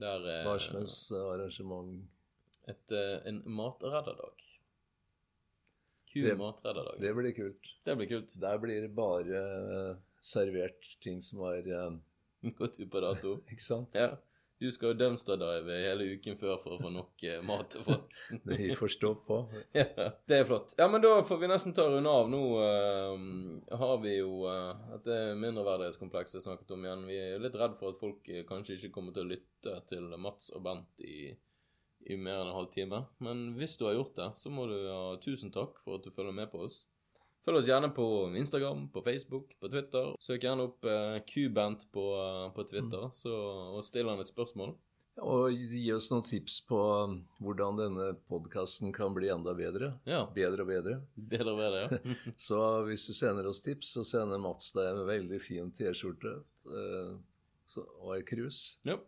Der 0.00 0.24
Hva 0.46 0.56
slags 0.58 0.96
arrangement 1.14 2.02
et, 2.66 2.90
en 3.28 3.42
matredderdag. 3.46 4.40
Kul 6.10 6.24
Det- 6.28 6.38
matredderdag. 6.38 7.00
Det 7.00 7.14
blir 7.14 7.32
kult. 7.36 7.70
Det 7.84 7.96
blir 7.96 8.08
kult. 8.08 8.34
Der 8.40 8.58
blir 8.58 8.80
det 8.80 8.94
bare 8.94 9.98
servert 10.20 11.00
ting 11.00 11.20
som 11.22 11.40
eh, 11.52 11.98
Gått 12.58 12.80
ut 12.80 12.90
på 12.90 13.00
dato. 13.00 13.38
Ikke 13.52 13.62
sant? 13.62 13.90
Ja. 13.94 14.16
Du 14.64 14.70
skal 14.72 14.94
jo 14.94 14.96
dumpsterdive 14.96 15.74
hele 15.76 16.04
uken 16.16 16.38
før 16.40 16.54
for 16.62 16.72
å 16.72 16.78
få 16.80 16.88
nok 16.88 17.24
eh, 17.28 17.42
mat 17.44 17.66
til 17.74 17.82
folk. 17.84 18.14
Vi 18.48 18.70
får 18.78 18.92
stå 18.94 19.10
på. 19.26 19.36
Ja, 19.76 20.06
det 20.24 20.38
er 20.38 20.46
flott. 20.48 20.72
Ja, 20.78 20.86
men 20.88 21.02
da 21.04 21.18
får 21.26 21.42
vi 21.42 21.50
nesten 21.50 21.74
ta 21.76 21.84
runde 21.90 22.08
av. 22.08 22.30
Nå 22.32 22.40
uh, 22.56 23.76
har 23.76 23.98
vi 24.00 24.14
jo 24.14 24.46
uh, 24.46 24.70
dette 24.94 25.34
mindreverdighetskomplekset 25.42 26.46
snakket 26.46 26.72
om 26.76 26.86
igjen. 26.86 27.04
Vi 27.10 27.18
er 27.20 27.44
litt 27.44 27.58
redd 27.60 27.76
for 27.76 27.92
at 27.92 28.00
folk 28.00 28.30
kanskje 28.48 28.78
ikke 28.78 28.92
kommer 28.94 29.12
til 29.12 29.26
å 29.26 29.32
lytte 29.34 29.76
til 29.90 30.08
Mats 30.16 30.48
og 30.56 30.64
Bent 30.64 31.04
i, 31.04 31.34
i 32.08 32.16
mer 32.16 32.38
enn 32.38 32.48
en 32.48 32.56
halv 32.62 32.72
time. 32.72 33.02
Men 33.26 33.50
hvis 33.58 33.76
du 33.80 33.84
har 33.88 33.98
gjort 33.98 34.16
det, 34.16 34.30
så 34.40 34.54
må 34.54 34.64
du 34.70 34.78
ha 34.88 35.18
tusen 35.20 35.52
takk 35.52 35.76
for 35.84 35.98
at 35.98 36.08
du 36.08 36.14
følger 36.14 36.36
med 36.40 36.48
på 36.54 36.64
oss. 36.64 36.86
Følg 37.44 37.58
oss 37.60 37.68
gjerne 37.68 37.90
på 37.92 38.06
Instagram, 38.40 38.86
på 38.94 39.02
Facebook, 39.04 39.52
på 39.60 39.68
Twitter. 39.68 40.14
Søk 40.24 40.42
gjerne 40.46 40.64
opp 40.70 40.86
uh, 40.88 41.18
Qbent 41.28 41.86
på, 41.92 42.04
eh, 42.16 42.46
på 42.56 42.64
Twitter 42.70 43.10
så, 43.12 43.34
og 43.76 43.84
still 43.84 44.08
han 44.08 44.22
et 44.22 44.30
spørsmål. 44.30 44.72
Og 45.22 45.52
gi 45.54 45.84
oss 45.94 46.08
noen 46.10 46.24
tips 46.26 46.56
på 46.66 46.78
um, 47.04 47.12
hvordan 47.44 47.76
denne 47.78 48.06
podkasten 48.26 48.90
kan 48.96 49.12
bli 49.14 49.28
enda 49.30 49.52
bedre. 49.54 49.92
Ja, 50.08 50.24
Bedre 50.34 50.64
og 50.64 50.72
bedre. 50.72 50.96
bedre 51.14 51.52
og 51.52 51.60
bedre, 51.60 51.84
ja. 51.84 52.16
Så 52.48 52.58
hvis 52.88 53.04
du 53.06 53.12
sender 53.14 53.46
oss 53.46 53.62
tips, 53.62 53.92
så 53.94 54.02
sender 54.08 54.40
Mats 54.42 54.72
deg 54.74 54.88
en 54.90 55.04
veldig 55.06 55.38
fin 55.44 55.68
T-skjorte 55.70 56.32
eh, 56.66 57.12
og 58.00 58.16
ei 58.16 58.22
krus. 58.26 58.80
ja. 58.88 58.98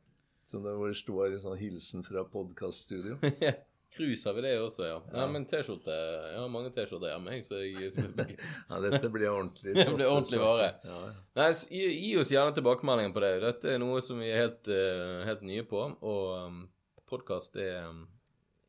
Som 0.47 0.63
det 0.63 0.77
hvor 0.79 0.87
det 0.87 0.95
står 0.95 1.33
en 1.33 1.41
sånn 1.43 1.59
hilsen 1.59 2.05
fra 2.07 2.23
podkaststudio. 2.31 3.17
Cruise 3.97 4.29
har 4.29 4.35
vi 4.37 4.43
det 4.45 4.53
også, 4.61 4.85
ja. 4.85 4.97
ja. 5.13 5.27
men 5.33 5.47
T-skjorte 5.49 5.95
Jeg 5.95 6.39
har 6.39 6.51
mange 6.53 6.71
T-skjorter 6.75 7.15
hjemme. 7.15 7.33
jeg, 7.33 7.45
Så 7.47 7.61
jeg, 7.63 8.37
Ja, 8.71 8.81
dette 8.85 9.11
blir 9.13 9.31
ordentlig. 9.33 9.73
Det 9.79 9.87
blir 9.95 10.11
ordentlig 10.11 10.41
vare. 10.43 10.67
Ja, 10.85 10.99
ja. 11.07 11.15
Nei, 11.41 11.49
gi, 11.71 11.87
gi 12.05 12.11
oss 12.21 12.33
gjerne 12.35 12.55
tilbakemeldinger 12.57 13.15
på 13.17 13.25
det. 13.25 13.33
Dette 13.47 13.73
er 13.73 13.81
noe 13.81 14.03
som 14.05 14.21
vi 14.21 14.29
er 14.29 14.45
helt, 14.45 14.69
eh, 14.69 15.25
helt 15.29 15.47
nye 15.49 15.65
på. 15.69 15.83
Og 16.05 16.29
um, 16.45 16.61
podkast 17.09 17.57
er, 17.63 17.89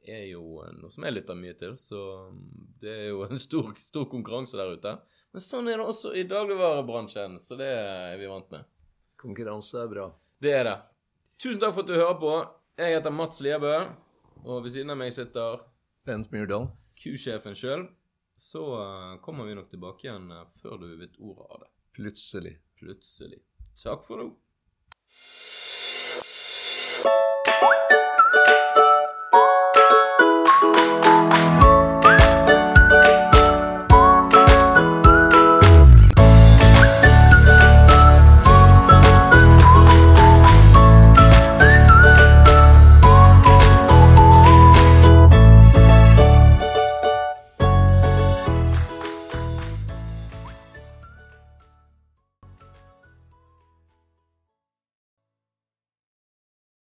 er 0.07 0.25
jo 0.31 0.63
noe 0.79 0.91
som 0.93 1.07
jeg 1.07 1.17
lytter 1.17 1.39
mye 1.39 1.55
til, 1.59 1.75
så 1.81 2.01
um, 2.29 2.41
det 2.79 2.93
er 2.93 3.07
jo 3.11 3.23
en 3.27 3.41
stor, 3.41 3.73
stor 3.83 4.07
konkurranse 4.11 4.59
der 4.59 4.75
ute. 4.77 4.97
Men 5.35 5.43
sånn 5.43 5.67
er 5.67 5.81
det 5.81 5.89
også 5.91 6.15
i 6.15 6.27
dagligvarebransjen, 6.29 7.35
så 7.43 7.59
det 7.59 7.71
er 7.75 8.15
vi 8.21 8.31
vant 8.31 8.51
med. 8.55 8.67
Konkurranse 9.19 9.83
er 9.83 9.91
bra. 9.91 10.11
Det 10.39 10.53
er 10.53 10.69
det. 10.69 10.77
Tusen 11.41 11.59
takk 11.61 11.75
for 11.75 11.83
at 11.83 11.89
du 11.89 11.97
hører 11.97 12.19
på. 12.21 12.35
Jeg 12.77 12.93
heter 12.93 13.13
Mats 13.13 13.41
Liebø, 13.41 13.73
og 14.43 14.65
ved 14.65 14.73
siden 14.75 14.93
av 14.93 14.99
meg 14.99 15.13
sitter 15.15 15.63
Bens 16.07 16.29
Myrdal. 16.33 16.69
Q-sjefen 16.97 17.57
sjøl. 17.57 17.87
Så 18.37 18.61
eh, 18.77 19.17
kommer 19.25 19.49
vi 19.49 19.55
nok 19.57 19.69
tilbake 19.71 20.07
igjen 20.07 20.29
eh, 20.31 20.45
før 20.61 20.77
du 20.83 20.89
vet 20.99 21.17
ordet 21.17 21.47
av 21.49 21.63
det. 21.65 21.71
Plutselig. 21.97 22.57
Plutselig. 22.77 23.41
Takk 23.81 24.05
for 24.05 24.21
nå. 24.21 24.27